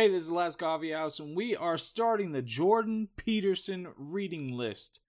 Hey, 0.00 0.08
this 0.08 0.22
is 0.22 0.28
the 0.28 0.34
Last 0.34 0.58
Coffee 0.58 0.92
House, 0.92 1.20
and 1.20 1.36
we 1.36 1.54
are 1.54 1.76
starting 1.76 2.32
the 2.32 2.40
Jordan 2.40 3.08
Peterson 3.16 3.88
reading 3.98 4.50
list. 4.56 5.02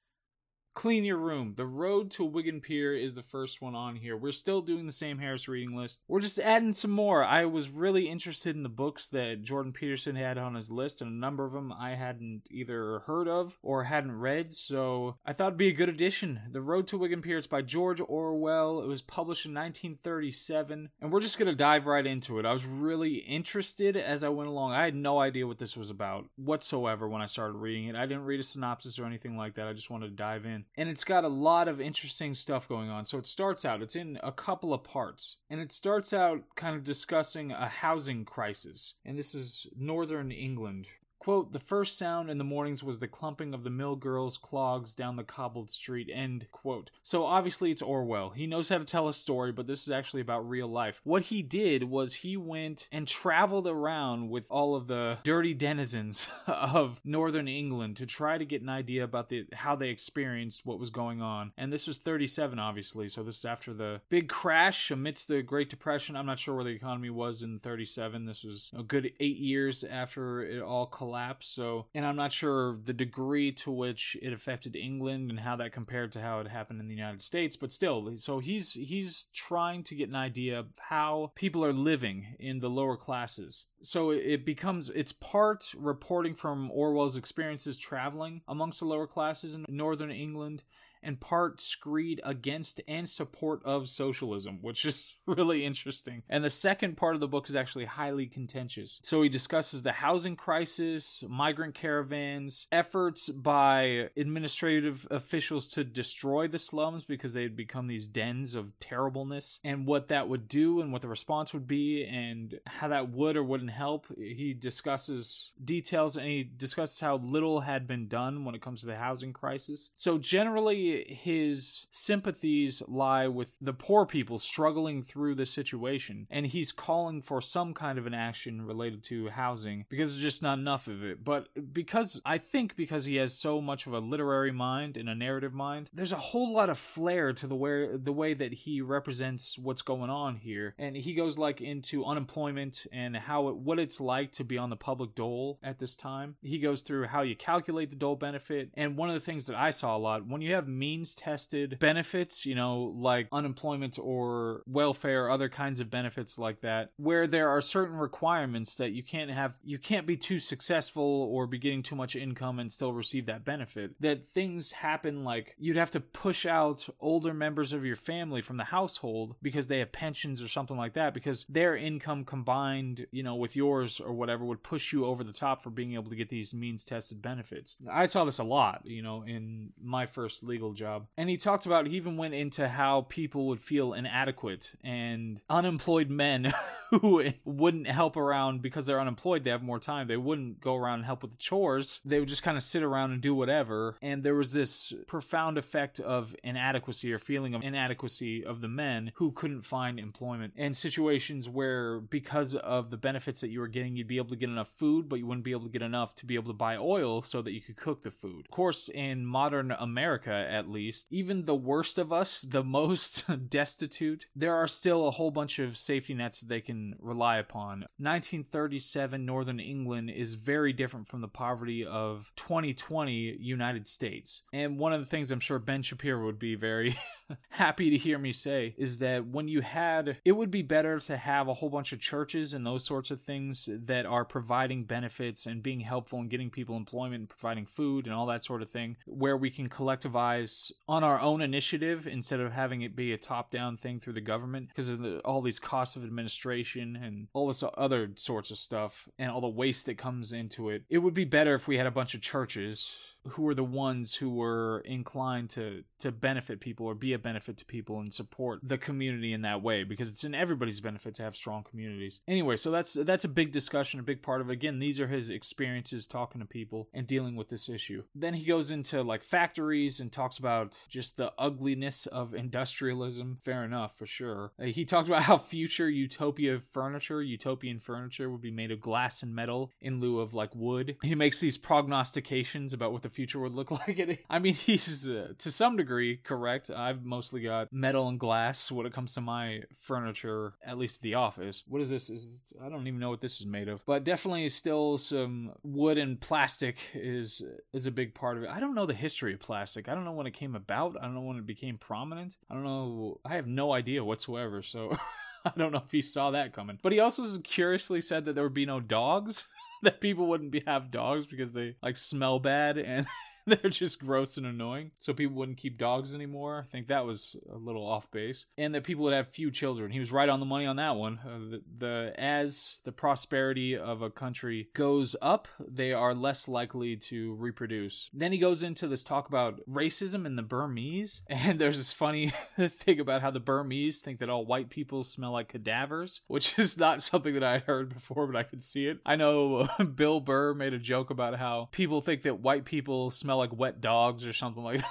Clean 0.74 1.04
your 1.04 1.18
room. 1.18 1.54
The 1.58 1.66
Road 1.66 2.12
to 2.12 2.24
Wigan 2.24 2.62
Pier 2.62 2.96
is 2.96 3.14
the 3.14 3.22
first 3.22 3.62
one 3.62 3.76
on 3.76 3.98
here. 3.98 4.16
We're 4.16 4.32
still 4.32 4.62
doing 4.62 4.86
the 4.86 4.94
Sam 4.94 5.20
Harris 5.20 5.50
reading 5.50 5.76
list. 5.76 6.00
We're 6.08 6.22
just 6.22 6.40
adding 6.40 6.72
some 6.72 6.92
more. 6.92 7.26
I 7.26 7.44
was 7.44 7.70
really 7.70 8.08
interested 8.08 8.56
in 8.56 8.64
the 8.64 8.70
books 8.70 9.10
that 9.10 9.42
Jordan 9.42 9.74
Peterson 9.74 10.16
had 10.16 10.38
on 10.38 10.56
his 10.56 10.72
list, 10.72 11.02
and 11.02 11.12
a 11.12 11.14
number 11.14 11.46
of 11.46 11.52
them 11.52 11.74
I 11.74 11.96
hadn't 11.96 12.44
either 12.50 13.00
heard 13.00 13.28
of 13.28 13.60
or 13.62 13.84
hadn't 13.84 14.18
read, 14.18 14.54
so 14.54 15.18
I 15.26 15.34
thought 15.34 15.48
it'd 15.48 15.58
be 15.58 15.68
a 15.68 15.74
good 15.74 15.90
addition. 15.90 16.40
The 16.50 16.62
Road 16.62 16.88
to 16.88 16.98
Wigan 16.98 17.22
Pier 17.22 17.38
is 17.38 17.48
by 17.48 17.62
George 17.62 18.00
Orwell. 18.00 18.82
It 18.82 18.88
was 18.88 19.02
published 19.02 19.46
in 19.46 19.54
1937, 19.54 20.90
and 21.02 21.12
we're 21.12 21.20
just 21.20 21.38
gonna 21.38 21.54
dive 21.54 21.86
right 21.86 22.08
into 22.08 22.40
it. 22.40 22.46
I 22.46 22.54
was 22.54 22.66
really 22.66 23.16
interested 23.16 23.98
as 23.98 24.24
I 24.24 24.30
went 24.30 24.50
along. 24.50 24.72
I 24.72 24.86
had 24.86 24.96
no 24.96 25.20
idea 25.20 25.46
what 25.48 25.60
this 25.60 25.76
was 25.76 25.90
about 25.90 26.30
whatsoever 26.38 27.10
when 27.10 27.22
I 27.22 27.26
started 27.26 27.58
reading 27.58 27.88
it. 27.88 27.96
I 27.96 28.06
didn't 28.06 28.26
read 28.26 28.40
a 28.40 28.44
synopsis 28.44 29.00
or 29.00 29.06
anything 29.06 29.36
like 29.36 29.56
that. 29.56 29.68
I 29.68 29.74
just 29.74 29.90
wanted 29.90 30.08
to 30.08 30.16
dive 30.16 30.46
in 30.46 30.61
and 30.78 30.90
it's 30.90 31.04
got 31.04 31.24
a 31.24 31.30
lot 31.30 31.68
of 31.68 31.82
interesting 31.82 32.36
stuff 32.36 32.68
going 32.68 32.90
on. 32.90 33.06
So 33.06 33.18
it 33.18 33.26
starts 33.26 33.66
out, 33.66 33.82
it's 33.82 33.96
in 33.96 34.20
a 34.24 34.32
couple 34.32 34.74
of 34.74 34.84
parts, 34.84 35.38
and 35.50 35.60
it 35.60 35.72
starts 35.72 36.14
out 36.14 36.44
kind 36.56 36.76
of 36.76 36.84
discussing 36.84 37.52
a 37.52 37.68
housing 37.68 38.26
crisis. 38.26 38.96
And 39.06 39.18
this 39.18 39.36
is 39.36 39.68
northern 39.78 40.32
England, 40.32 40.88
Quote, 41.22 41.54
the 41.54 41.60
first 41.60 42.00
sound 42.00 42.32
in 42.32 42.40
the 42.40 42.44
mornings 42.44 42.84
was 42.84 42.98
the 42.98 43.08
clumping 43.08 43.54
of 43.54 43.64
the 43.64 43.70
mill 43.70 43.96
girls' 43.96 44.38
clogs 44.38 44.96
down 44.96 45.18
the 45.18 45.24
cobbled 45.24 45.70
street. 45.70 46.10
End 46.12 46.48
quote. 46.52 46.90
So 47.04 47.26
obviously 47.26 47.70
it's 47.70 47.84
Orwell. 47.84 48.32
He 48.32 48.48
knows 48.48 48.70
how 48.70 48.80
to 48.80 48.86
tell 48.86 49.08
a 49.08 49.14
story, 49.14 49.52
but 49.52 49.68
this 49.68 49.84
is 49.84 49.92
actually 49.92 50.22
about 50.22 50.50
real 50.50 50.68
life. 50.68 51.00
What 51.04 51.22
he 51.22 51.44
did 51.44 51.84
was 51.84 52.16
he 52.16 52.38
went 52.38 52.88
and 52.92 53.08
traveled 53.08 53.68
around 53.68 54.32
with 54.32 54.48
all 54.50 54.74
of 54.74 54.88
the 54.88 55.20
dirty 55.22 55.54
denizens 55.54 56.28
of 56.48 57.00
northern 57.06 57.48
England 57.48 57.98
to 57.98 58.08
try 58.08 58.40
to 58.40 58.46
get 58.46 58.64
an 58.64 58.70
idea 58.70 59.04
about 59.04 59.30
the 59.30 59.46
how 59.54 59.76
they 59.76 59.90
experienced 59.90 60.66
what 60.66 60.80
was 60.80 60.90
going 60.90 61.22
on. 61.22 61.52
And 61.56 61.72
this 61.72 61.86
was 61.86 61.98
37, 61.98 62.58
obviously. 62.58 63.10
So 63.10 63.22
this 63.22 63.38
is 63.38 63.46
after 63.46 63.76
the 63.76 64.02
big 64.10 64.28
crash 64.28 64.90
amidst 64.90 65.28
the 65.28 65.44
Great 65.44 65.70
Depression. 65.70 66.16
I'm 66.16 66.26
not 66.26 66.40
sure 66.40 66.56
where 66.56 66.64
the 66.64 66.72
economy 66.72 67.12
was 67.12 67.44
in 67.44 67.60
37. 67.60 68.26
This 68.26 68.44
was 68.44 68.72
a 68.76 68.82
good 68.82 69.14
eight 69.20 69.38
years 69.38 69.84
after 69.84 70.42
it 70.42 70.64
all 70.64 70.88
collapsed 70.88 71.11
collapse. 71.12 71.48
So, 71.48 71.88
and 71.94 72.06
I'm 72.06 72.16
not 72.16 72.32
sure 72.32 72.78
the 72.84 72.94
degree 72.94 73.52
to 73.54 73.72
which 73.72 74.16
it 74.22 74.32
affected 74.32 74.76
England 74.76 75.30
and 75.30 75.40
how 75.40 75.58
that 75.58 75.74
compared 75.74 76.14
to 76.14 76.22
how 76.22 76.40
it 76.40 76.48
happened 76.48 76.80
in 76.80 76.88
the 76.88 76.96
United 76.96 77.22
States, 77.22 77.56
but 77.58 77.72
still, 77.72 78.16
so 78.18 78.40
he's 78.40 78.74
he's 78.74 79.28
trying 79.34 79.84
to 79.84 79.96
get 79.96 80.10
an 80.10 80.16
idea 80.16 80.60
of 80.60 80.68
how 80.80 81.32
people 81.36 81.66
are 81.66 81.74
living 81.74 82.36
in 82.40 82.60
the 82.60 82.70
lower 82.70 82.96
classes. 82.96 83.66
So 83.82 84.12
it 84.12 84.46
becomes 84.46 84.90
it's 84.90 85.12
part 85.12 85.66
reporting 85.78 86.36
from 86.36 86.72
Orwell's 86.72 87.18
experiences 87.18 87.78
traveling 87.78 88.42
amongst 88.48 88.80
the 88.80 88.86
lower 88.86 89.08
classes 89.08 89.56
in 89.56 89.66
northern 89.68 90.12
England 90.12 90.64
and 91.04 91.20
part 91.20 91.62
screed 91.62 92.22
against 92.24 92.82
and 92.88 93.08
support 93.08 93.62
of 93.66 93.90
socialism, 93.90 94.60
which 94.62 94.86
is 94.86 95.16
really 95.26 95.66
interesting. 95.66 96.24
And 96.30 96.44
the 96.44 96.50
second 96.50 96.98
part 96.98 97.16
of 97.16 97.22
the 97.22 97.28
book 97.28 97.50
is 97.50 97.56
actually 97.56 97.86
highly 97.86 98.28
contentious. 98.28 99.00
So 99.04 99.22
he 99.22 99.30
discusses 99.30 99.84
the 99.84 99.92
housing 99.92 100.36
crisis, 100.36 101.24
migrant 101.28 101.76
caravans, 101.76 102.68
efforts 102.72 103.30
by 103.30 104.10
administrative 104.16 105.08
officials 105.12 105.68
to 105.70 105.84
destroy 105.84 106.48
the 106.48 106.60
slums 106.60 107.06
because 107.06 107.34
they 107.34 107.44
had 107.44 107.56
become 107.56 107.88
these 107.88 108.08
dens 108.08 108.56
of 108.56 108.78
terribleness, 108.80 109.60
and 109.64 109.86
what 109.86 110.08
that 110.10 110.28
would 110.28 110.48
do 110.48 110.82
and 110.82 110.92
what 110.92 111.02
the 111.02 111.08
response 111.08 111.54
would 111.54 111.68
be, 111.68 112.06
and 112.06 112.60
how 112.68 112.88
that 112.88 113.10
would 113.12 113.38
or 113.38 113.44
wouldn't 113.44 113.72
help. 113.72 114.08
He 114.18 114.54
discusses 114.54 115.52
details 115.64 116.18
and 116.18 116.26
he 116.26 116.44
discusses 116.44 117.00
how 117.00 117.18
little 117.18 117.62
had 117.62 117.88
been 117.88 118.08
done 118.08 118.46
when 118.46 118.56
it 118.56 118.62
comes 118.62 118.82
to 118.82 118.88
the 118.88 118.96
housing 118.96 119.34
crisis. 119.34 119.90
So 119.96 120.18
generally, 120.18 120.91
his 121.08 121.88
sympathies 121.92 122.82
lie 122.88 123.28
with 123.28 123.56
the 123.62 123.74
poor 123.74 124.06
people 124.06 124.40
struggling 124.40 125.02
through 125.04 125.36
the 125.36 125.46
situation, 125.46 126.28
and 126.30 126.48
he's 126.48 126.72
calling 126.72 127.22
for 127.22 127.42
some 127.42 127.74
kind 127.74 127.98
of 127.98 128.06
an 128.06 128.14
action 128.14 128.62
related 128.62 129.04
to 129.04 129.30
housing 129.30 129.86
because 129.90 130.12
there's 130.12 130.22
just 130.22 130.44
not 130.44 130.58
enough 130.58 130.88
of 130.88 131.04
it. 131.04 131.24
But 131.24 131.74
because 131.74 132.22
I 132.26 132.38
think 132.38 132.76
because 132.76 133.06
he 133.06 133.16
has 133.18 133.38
so 133.38 133.62
much 133.62 133.88
of 133.88 133.94
a 133.94 134.00
literary 134.00 134.52
mind 134.52 134.98
and 134.98 135.10
a 135.10 135.16
narrative 135.16 135.54
mind, 135.54 135.90
there's 135.94 136.12
a 136.12 136.18
whole 136.18 136.54
lot 136.54 136.70
of 136.70 136.78
flair 136.78 137.34
to 137.34 137.48
the 137.48 137.56
way 137.56 137.90
the 137.96 138.12
way 138.12 138.34
that 138.34 138.54
he 138.54 138.82
represents 138.82 139.58
what's 139.58 139.82
going 139.82 140.10
on 140.10 140.36
here, 140.36 140.76
and 140.78 140.96
he 140.96 141.14
goes 141.14 141.38
like 141.38 141.62
into 141.62 142.06
unemployment 142.06 142.86
and 142.92 143.16
how 143.16 143.48
it, 143.50 143.56
what 143.56 143.80
it's 143.80 144.02
like 144.02 144.32
to 144.34 144.44
be 144.44 144.58
on 144.58 144.70
the 144.70 144.76
public 144.76 145.16
dole 145.16 145.60
at 145.64 145.80
this 145.80 145.96
time. 145.96 146.36
He 146.42 146.60
goes 146.60 146.82
through 146.82 147.08
how 147.08 147.22
you 147.22 147.36
calculate 147.36 147.90
the 147.90 147.96
dole 147.96 148.16
benefit, 148.16 148.72
and 148.76 148.98
one 148.98 149.10
of 149.10 149.16
the 149.16 149.20
things 149.20 149.48
that 149.48 149.56
I 149.56 149.72
saw 149.72 149.96
a 149.96 150.00
lot 150.00 150.26
when 150.28 150.42
you 150.42 150.54
have 150.54 150.68
means 150.82 151.14
tested 151.14 151.78
benefits, 151.78 152.44
you 152.44 152.56
know, 152.56 152.92
like 152.98 153.28
unemployment 153.32 154.00
or 154.02 154.64
welfare, 154.66 155.30
other 155.30 155.48
kinds 155.48 155.80
of 155.80 155.92
benefits 155.92 156.40
like 156.40 156.62
that, 156.62 156.90
where 156.98 157.28
there 157.28 157.50
are 157.50 157.62
certain 157.62 157.96
requirements 157.96 158.78
that 158.78 158.92
you 158.92 159.04
can't 159.04 159.30
have, 159.30 159.60
you 159.64 159.78
can't 159.78 160.08
be 160.08 160.18
too 160.18 160.40
successful 160.40 161.30
or 161.32 161.46
be 161.46 161.60
getting 161.60 161.84
too 161.84 161.96
much 161.96 162.16
income 162.16 162.58
and 162.58 162.72
still 162.72 162.94
receive 162.94 163.28
that 163.28 163.46
benefit. 163.46 163.92
That 164.00 164.26
things 164.26 164.72
happen 164.72 165.24
like 165.24 165.56
you'd 165.60 165.78
have 165.78 165.92
to 165.92 166.00
push 166.00 166.48
out 166.48 166.90
older 167.00 167.32
members 167.32 167.74
of 167.74 167.86
your 167.86 167.96
family 167.96 168.42
from 168.42 168.58
the 168.58 168.64
household 168.64 169.36
because 169.40 169.68
they 169.68 169.80
have 169.80 169.92
pensions 169.92 170.42
or 170.42 170.48
something 170.48 170.78
like 170.78 170.94
that 170.94 171.14
because 171.14 171.46
their 171.48 171.76
income 171.76 172.26
combined, 172.26 173.06
you 173.12 173.22
know, 173.22 173.36
with 173.36 173.56
yours 173.56 174.00
or 174.00 174.14
whatever 174.14 174.44
would 174.46 174.64
push 174.64 174.92
you 174.92 175.06
over 175.06 175.24
the 175.24 175.32
top 175.32 175.62
for 175.62 175.70
being 175.70 175.94
able 175.94 176.10
to 176.10 176.16
get 176.16 176.30
these 176.30 176.56
means 176.56 176.84
tested 176.84 177.22
benefits. 177.22 177.76
I 177.88 178.06
saw 178.06 178.26
this 178.26 178.40
a 178.40 178.44
lot, 178.44 178.82
you 178.86 179.04
know, 179.04 179.22
in 179.22 179.74
my 179.80 180.08
first 180.08 180.44
legal 180.44 180.71
job. 180.74 181.08
And 181.18 181.30
he 181.30 181.38
talked 181.38 181.66
about, 181.66 181.88
he 181.88 181.96
even 181.96 182.18
went 182.18 182.34
into 182.34 182.68
how 182.68 183.02
people 183.10 183.48
would 183.48 183.62
feel 183.62 183.94
inadequate 183.94 184.74
and 184.84 185.42
unemployed 185.50 186.10
men 186.10 186.54
who 186.92 187.32
wouldn't 187.46 187.88
help 187.88 188.18
around 188.18 188.62
because 188.62 188.86
they're 188.86 189.00
unemployed, 189.00 189.44
they 189.44 189.50
have 189.50 189.64
more 189.64 189.80
time. 189.80 190.08
They 190.08 190.18
wouldn't 190.18 190.60
go 190.60 190.76
around 190.76 190.96
and 190.96 191.06
help 191.06 191.22
with 191.22 191.32
the 191.32 191.38
chores. 191.38 192.02
They 192.04 192.20
would 192.20 192.30
just 192.30 192.44
kind 192.44 192.58
of 192.58 192.64
sit 192.64 192.84
around 192.84 193.12
and 193.12 193.22
do 193.22 193.34
whatever. 193.34 193.98
And 194.02 194.24
there 194.24 194.36
was 194.36 194.52
this 194.52 194.94
profound 195.08 195.58
effect 195.58 196.00
of 196.00 196.36
inadequacy 196.44 197.12
or 197.14 197.20
feeling 197.20 197.56
of 197.56 197.64
inadequacy 197.64 198.44
of 198.44 198.62
the 198.62 198.68
men 198.68 199.14
who 199.16 199.32
couldn't 199.32 199.62
find 199.62 200.00
employment 200.00 200.54
and 200.58 200.76
situations 200.76 201.48
where 201.48 202.00
because 202.00 202.56
of 202.56 202.90
the 202.90 202.98
benefits 202.98 203.42
that 203.42 203.50
you 203.50 203.60
were 203.60 203.68
getting, 203.68 203.96
you'd 203.96 204.08
be 204.08 204.18
able 204.18 204.30
to 204.30 204.36
get 204.36 204.50
enough 204.50 204.70
food, 204.78 205.08
but 205.08 205.20
you 205.20 205.26
wouldn't 205.26 205.46
be 205.46 205.52
able 205.52 205.66
to 205.66 205.70
get 205.70 205.82
enough 205.82 206.16
to 206.16 206.26
be 206.26 206.36
able 206.36 206.52
to 206.52 206.58
buy 206.58 206.76
oil 206.76 207.22
so 207.22 207.42
that 207.42 207.54
you 207.54 207.62
could 207.62 207.78
cook 207.78 208.04
the 208.04 208.12
food. 208.12 208.46
Of 208.46 208.52
course, 208.52 208.90
in 208.90 209.26
modern 209.26 209.72
America, 209.72 210.32
at 210.32 210.61
least, 210.70 211.08
even 211.12 211.46
the 211.46 211.56
worst 211.56 211.98
of 211.98 212.12
us, 212.12 212.42
the 212.42 212.64
most 212.64 213.26
destitute, 213.50 214.28
there 214.36 214.56
are 214.56 214.68
still 214.68 215.08
a 215.08 215.12
whole 215.12 215.32
bunch 215.32 215.60
of 215.60 215.78
safety 215.78 216.14
nets 216.14 216.42
that 216.42 216.50
they 216.50 216.62
can 216.62 216.96
rely 217.00 217.38
upon. 217.38 217.82
1937 217.98 219.26
Northern 219.26 219.60
England 219.60 220.10
is 220.10 220.36
very 220.36 220.74
different 220.74 221.08
from 221.08 221.22
the 221.22 221.28
poverty 221.28 221.86
of 221.86 222.32
2020 222.36 223.38
United 223.40 223.88
States. 223.88 224.44
And 224.54 224.78
one 224.78 224.94
of 224.94 225.00
the 225.00 225.06
things 225.06 225.32
I'm 225.32 225.40
sure 225.40 225.60
Ben 225.60 225.82
Shapiro 225.82 226.26
would 226.26 226.40
be 226.40 226.56
very 226.56 226.98
happy 227.50 227.90
to 227.90 227.98
hear 227.98 228.18
me 228.18 228.34
say 228.34 228.76
is 228.78 229.00
that 229.00 229.28
when 229.28 229.48
you 229.48 229.62
had, 229.62 230.18
it 230.26 230.34
would 230.34 230.52
be 230.52 230.62
better 230.62 231.00
to 231.00 231.18
have 231.18 231.48
a 231.48 231.54
whole 231.54 231.70
bunch 231.70 231.92
of 231.92 232.00
churches 232.00 232.54
and 232.54 232.66
those 232.66 232.86
sorts 232.86 233.12
of 233.12 233.22
things 233.22 233.70
that 233.72 234.06
are 234.06 234.26
providing 234.26 234.84
benefits 234.84 235.46
and 235.46 235.64
being 235.64 235.82
helpful 235.82 236.20
and 236.20 236.30
getting 236.30 236.50
people 236.50 236.76
employment 236.76 237.22
and 237.22 237.30
providing 237.30 237.66
food 237.66 238.06
and 238.06 238.16
all 238.16 238.26
that 238.26 238.44
sort 238.44 238.62
of 238.62 238.70
thing, 238.70 238.98
where 239.06 239.38
we 239.38 239.50
can 239.50 239.70
collectivize 239.70 240.72
on 240.88 241.04
our 241.04 241.20
own 241.20 241.42
initiative 241.42 242.08
instead 242.08 242.40
of 242.40 242.52
having 242.52 242.82
it 242.82 242.96
be 242.96 243.14
a 243.14 243.18
top 243.18 243.52
down 243.52 243.78
thing 243.78 244.00
through 244.00 244.14
the 244.14 244.22
government 244.22 244.70
because 244.70 244.90
of 244.90 245.00
the, 245.00 245.20
all 245.20 245.42
these 245.42 245.60
costs 245.60 245.96
of 245.96 246.04
administration 246.04 246.96
and 246.96 247.28
all 247.34 247.48
this 247.48 247.64
other 247.78 248.12
sorts 248.16 248.52
of 248.52 248.58
stuff 248.58 249.08
and 249.18 249.32
all 249.32 249.42
the 249.42 249.48
waste 249.48 249.86
that 249.86 249.98
comes 249.98 250.34
into 250.34 250.70
it. 250.70 250.84
It 250.90 251.00
would 251.00 251.14
be 251.14 251.26
better 251.26 251.56
if 251.56 251.68
we 251.68 251.78
had 251.78 251.88
a 251.88 251.92
bunch 251.92 252.14
of 252.14 252.22
churches 252.22 252.98
who 253.30 253.44
were 253.44 253.54
the 253.54 253.64
ones 253.64 254.16
who 254.16 254.30
were 254.30 254.82
inclined 254.86 255.50
to 255.52 255.84
to 256.00 256.12
benefit 256.12 256.60
people 256.60 256.88
or 256.88 256.96
be 256.96 257.14
a 257.14 257.20
benefit 257.20 257.58
to 257.58 257.66
people 257.66 258.00
and 258.00 258.14
support 258.14 258.60
the 258.64 258.78
community 258.78 259.34
in 259.34 259.44
that 259.44 259.62
way 259.62 259.84
because 259.84 260.10
it's 260.10 260.24
in 260.24 260.34
everybody's 260.34 260.82
benefit 260.82 261.14
to 261.16 261.24
have 261.24 261.36
strong 261.36 261.64
communities. 261.64 262.22
Anyway, 262.28 262.58
so 262.58 262.72
that's 262.72 262.94
that's 262.94 263.24
a 263.24 263.30
big 263.30 263.52
discussion, 263.52 264.00
a 264.00 264.04
big 264.04 264.22
part 264.22 264.42
of 264.42 264.50
it. 264.50 264.54
Again, 264.54 264.80
these 264.80 265.00
are 265.00 265.08
his 265.08 265.30
experiences 265.30 266.08
talking 266.08 266.42
to 266.42 266.48
people 266.48 266.90
and 266.94 267.06
dealing 267.06 267.36
with 267.36 267.50
this 267.50 267.70
issue. 267.70 268.04
Then 268.16 268.34
he 268.34 268.46
goes 268.46 268.72
into 268.72 269.04
like 269.04 269.24
factories 269.24 270.00
and 270.00 270.12
talks 270.12 270.38
about 270.38 270.80
just 270.90 271.18
the 271.18 271.32
ugliness 271.38 272.08
of 272.08 272.34
industrialism. 272.34 273.38
Fair 273.42 273.64
enough, 273.64 273.98
for 273.98 274.08
sure. 274.08 274.52
Uh, 274.60 274.66
he 274.66 274.86
talked 274.86 275.08
about 275.08 275.24
how 275.24 275.38
future 275.38 275.90
utopia 275.90 276.60
furniture, 276.60 277.22
utopian 277.22 277.80
furniture 277.80 278.30
would 278.30 278.42
be 278.42 278.52
made 278.52 278.72
of 278.72 278.82
glass 278.82 279.22
and 279.22 279.36
metal 279.36 279.72
in 279.80 280.00
lieu 280.00 280.20
of 280.20 280.34
like 280.34 280.56
wood. 280.56 280.98
He 281.04 281.14
makes 281.14 281.40
these 281.40 281.58
prognostications 281.58 282.74
about 282.74 282.92
what 282.92 283.04
the 283.04 283.11
future 283.12 283.40
would 283.40 283.54
look 283.54 283.72
like. 283.88 284.00
It. 284.00 284.20
I 284.30 284.40
mean, 284.40 284.54
he's 284.54 285.08
uh, 285.08 285.34
to 285.38 285.52
some 285.52 285.78
degree 285.78 286.18
correct. 286.18 286.70
I've 286.70 287.04
mostly 287.04 287.42
got 287.42 287.72
metal 287.72 288.08
and 288.08 288.20
glass 288.20 288.72
when 288.72 288.86
it 288.86 288.94
comes 288.94 289.14
to 289.16 289.22
my 289.22 289.62
furniture, 289.80 290.54
at 290.66 290.78
least 290.78 291.02
the 291.02 291.16
office. 291.16 291.64
What 291.68 291.82
is 291.82 291.90
this? 291.90 292.10
Is 292.10 292.42
I 292.64 292.70
don't 292.70 292.88
even 292.88 293.00
know 293.00 293.10
what 293.10 293.22
this 293.22 293.40
is 293.40 293.46
made 293.46 293.68
of, 293.68 293.86
but 293.86 294.04
definitely 294.04 294.50
still 294.50 294.98
some 294.98 295.52
wood 295.64 295.98
and 295.98 296.20
plastic 296.20 296.78
is 296.94 297.42
is 297.74 297.88
a 297.88 297.92
big 297.92 298.14
part 298.14 298.38
of 298.38 298.44
it. 298.44 298.50
I 298.50 298.60
don't 298.60 298.76
know 298.76 298.86
the 298.86 298.94
history 298.94 299.34
of 299.34 299.40
plastic. 299.40 299.90
I 299.90 299.96
don't 299.96 300.06
know 300.06 300.14
when 300.14 300.28
it 300.28 300.34
came 300.34 300.56
about. 300.56 300.98
I 301.00 301.06
don't 301.06 301.16
know 301.16 301.22
when 301.22 301.38
it 301.38 301.46
became 301.46 301.78
prominent. 301.78 302.38
I 302.50 302.54
don't 302.54 302.64
know. 302.64 303.20
I 303.26 303.36
have 303.36 303.48
no 303.48 303.72
idea 303.74 304.04
whatsoever. 304.04 304.62
So. 304.62 304.98
I 305.44 305.52
don't 305.58 305.72
know 305.72 305.82
if 305.84 305.92
he 305.92 306.04
saw 306.04 306.30
that 306.30 306.54
coming. 306.54 306.78
But 306.84 306.92
he 306.92 307.00
also 307.00 307.40
curiously 307.40 308.00
said 308.02 308.26
that 308.26 308.36
there 308.36 308.44
would 308.44 308.54
be 308.54 308.68
no 308.68 308.80
dogs. 308.80 309.48
that 309.84 310.02
people 310.02 310.28
wouldn't 310.28 310.52
be 310.52 310.64
have 310.68 310.92
dogs 310.92 311.26
because 311.26 311.54
they 311.54 311.76
like 311.82 311.98
smell 311.98 312.40
bad 312.40 312.78
and 312.78 313.08
they're 313.46 313.70
just 313.70 314.00
gross 314.00 314.38
and 314.38 314.46
annoying. 314.46 314.92
So 315.00 315.14
people 315.14 315.36
wouldn't 315.36 315.58
keep 315.58 315.78
dogs 315.78 316.14
anymore. 316.16 316.64
I 316.66 316.70
think 316.70 316.88
that 316.88 317.06
was 317.06 317.36
a 317.52 317.58
little 317.58 317.86
off 317.86 318.10
base. 318.12 318.46
And 318.58 318.76
that 318.76 318.84
people 318.84 319.04
would 319.04 319.14
have 319.14 319.28
few 319.28 319.52
children. 319.52 319.92
He 319.92 320.00
was 320.00 320.12
right 320.12 320.30
on 320.30 320.40
the 320.40 320.46
money 320.46 320.66
on 320.66 320.76
that 320.78 320.96
one. 320.96 321.20
Uh, 321.26 321.40
the, 321.52 321.62
the 321.78 322.14
as 322.18 322.78
the 322.84 322.92
prosperity 322.92 323.78
of 323.78 324.02
a 324.02 324.10
country 324.10 324.70
goes 324.74 325.16
up, 325.22 325.48
they 325.60 325.94
are 325.94 326.14
less 326.14 326.48
likely 326.48 326.96
to 326.96 327.34
reproduce. 327.36 328.10
Then 328.14 328.32
he 328.32 328.38
goes 328.38 328.64
into 328.64 328.88
this 328.88 329.04
talk 329.04 329.28
about 329.28 329.60
racism 329.70 330.26
in 330.26 330.36
the 330.36 330.42
Burmese, 330.42 331.22
and 331.28 331.60
there's 331.60 331.78
this 331.78 331.92
funny 331.92 332.34
thing 332.60 333.00
about 333.00 333.22
how 333.22 333.32
the 333.32 333.40
Burmese 333.40 334.00
think 334.00 334.20
that 334.20 334.30
all 334.30 334.46
white 334.46 334.70
people 334.70 335.04
smell 335.04 335.32
like 335.32 335.50
cadavers, 335.50 336.22
which 336.28 336.58
is 336.60 336.78
not 336.78 337.02
something 337.02 337.34
that 337.34 337.44
I 337.44 337.60
heard 337.60 337.94
before, 337.94 338.28
but 338.28 338.36
I 338.36 338.44
could 338.44 338.62
see 338.62 338.88
it. 338.88 339.00
I 339.06 339.16
know 339.16 339.68
Bill 339.96 340.20
Burr 340.20 340.54
made 340.54 340.74
a 340.74 340.80
joke 340.80 341.10
about 341.10 341.36
how 341.36 341.70
people 341.72 342.02
think 342.02 342.24
that 342.24 342.40
white 342.40 342.66
people 342.66 343.12
smell 343.12 343.31
smell 343.32 343.38
like 343.38 343.58
wet 343.58 343.80
dogs 343.80 344.26
or 344.26 344.34
something 344.34 344.64
like 344.64 344.82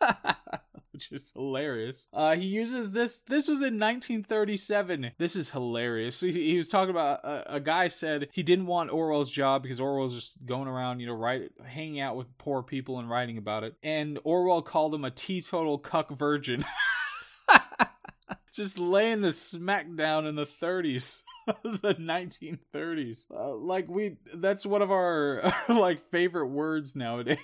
that. 0.00 0.38
Which 0.92 1.10
is 1.12 1.32
hilarious. 1.34 2.06
Uh, 2.12 2.36
he 2.36 2.46
uses 2.46 2.92
this. 2.92 3.20
This 3.20 3.48
was 3.48 3.60
in 3.60 3.78
1937. 3.78 5.12
This 5.18 5.34
is 5.34 5.50
hilarious. 5.50 6.20
He, 6.20 6.32
he 6.32 6.56
was 6.56 6.68
talking 6.68 6.90
about 6.90 7.24
a, 7.24 7.54
a, 7.54 7.60
guy 7.60 7.88
said 7.88 8.28
he 8.32 8.42
didn't 8.42 8.66
want 8.66 8.90
Orwell's 8.90 9.30
job 9.30 9.62
because 9.62 9.80
Orwell's 9.80 10.14
just 10.14 10.34
going 10.44 10.68
around, 10.68 11.00
you 11.00 11.06
know, 11.06 11.14
right, 11.14 11.50
hanging 11.64 12.00
out 12.00 12.16
with 12.16 12.36
poor 12.38 12.62
people 12.62 12.98
and 12.98 13.08
writing 13.08 13.38
about 13.38 13.64
it. 13.64 13.76
And 13.82 14.18
Orwell 14.24 14.62
called 14.62 14.94
him 14.94 15.04
a 15.04 15.10
teetotal 15.10 15.78
cuck 15.78 16.10
virgin. 16.10 16.64
just 18.52 18.78
laying 18.78 19.22
the 19.22 19.32
smack 19.32 19.86
down 19.94 20.26
in 20.26 20.34
the 20.34 20.46
30s. 20.46 21.22
the 21.62 21.94
1930s. 21.94 23.26
Uh, 23.34 23.54
like 23.54 23.88
we 23.88 24.16
that's 24.34 24.66
one 24.66 24.82
of 24.82 24.90
our 24.90 25.52
like 25.68 26.00
favorite 26.10 26.48
words 26.48 26.94
nowadays. 26.94 27.38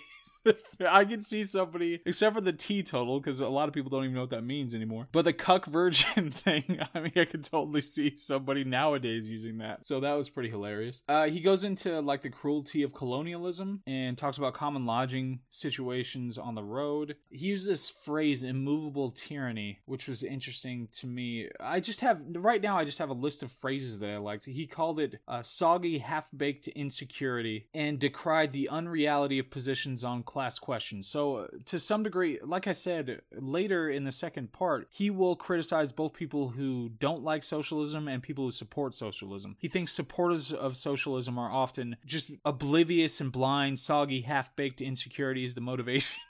I 0.89 1.05
can 1.05 1.21
see 1.21 1.45
somebody, 1.45 2.01
except 2.05 2.35
for 2.35 2.41
the 2.41 2.53
teetotal, 2.53 3.21
because 3.21 3.41
a 3.41 3.49
lot 3.49 3.69
of 3.69 3.75
people 3.75 3.91
don't 3.91 4.05
even 4.05 4.15
know 4.15 4.23
what 4.23 4.31
that 4.31 4.45
means 4.45 4.75
anymore. 4.75 5.09
But 5.13 5.25
the 5.25 5.33
cuck 5.33 5.67
virgin 5.67 6.31
thing, 6.31 6.81
I 6.95 7.01
mean, 7.01 7.13
I 7.17 7.25
could 7.25 7.45
totally 7.45 7.81
see 7.81 8.17
somebody 8.17 8.65
nowadays 8.65 9.27
using 9.27 9.59
that. 9.59 9.87
So 9.87 10.01
that 10.01 10.15
was 10.15 10.31
pretty 10.31 10.51
hilarious. 10.51 11.03
Uh, 11.09 11.29
he 11.29 11.41
goes 11.41 11.65
into 11.65 12.01
like 12.01 12.23
the 12.23 12.31
cruelty 12.31 12.83
of 12.83 12.95
colonialism 12.95 13.83
and 13.87 14.17
talks 14.17 14.39
about 14.39 14.55
common 14.55 14.87
lodging 14.87 15.41
situations 15.51 16.39
on 16.39 16.55
the 16.55 16.65
road. 16.65 17.17
He 17.31 17.47
uses 17.47 17.67
this 17.67 17.91
phrase, 17.91 18.43
immovable 18.43 19.11
tyranny, 19.11 19.81
which 19.87 20.09
was 20.09 20.23
interesting 20.23 20.89
to 20.99 21.07
me. 21.07 21.49
I 21.61 21.81
just 21.81 22.01
have, 22.01 22.21
right 22.35 22.63
now, 22.63 22.79
I 22.79 22.85
just 22.85 22.99
have 22.99 23.11
a 23.11 23.15
list 23.15 23.43
of 23.43 23.53
phrases 23.53 23.99
that 23.99 24.11
I 24.11 24.19
liked. 24.19 24.45
He 24.47 24.67
called 24.67 25.01
it 25.01 25.21
uh, 25.27 25.43
soggy, 25.43 25.99
half 25.99 26.29
baked 26.37 26.69
insecurity 26.69 27.69
and 27.75 27.99
decried 27.99 28.53
the 28.53 28.69
unreality 28.69 29.39
of 29.39 29.51
positions 29.51 30.05
on 30.05 30.23
class 30.37 30.59
question. 30.59 31.03
So, 31.03 31.37
uh, 31.37 31.47
to 31.65 31.79
some 31.79 32.03
degree, 32.03 32.39
like 32.45 32.67
I 32.67 32.73
said 32.73 33.23
later 33.33 33.89
in 33.89 34.05
the 34.05 34.13
second 34.13 34.53
part, 34.53 34.87
he 34.91 35.09
will 35.09 35.35
criticize 35.35 35.93
both 35.93 36.13
people 36.13 36.51
who 36.51 36.91
don't 36.91 37.25
like 37.25 37.43
socialism 37.43 38.07
and 38.07 38.23
people 38.23 38.45
who 38.45 38.51
support 38.51 38.95
socialism. 38.95 39.57
He 39.59 39.69
thinks 39.69 39.95
supporters 39.95 40.53
of 40.53 40.77
socialism 40.77 41.39
are 41.39 41.51
often 41.51 41.97
just 42.05 42.33
oblivious 42.45 43.19
and 43.19 43.33
blind, 43.33 43.79
soggy, 43.79 44.21
half 44.21 44.55
baked 44.57 44.83
insecurities, 44.83 45.55
the 45.55 45.63
motivation 45.63 46.21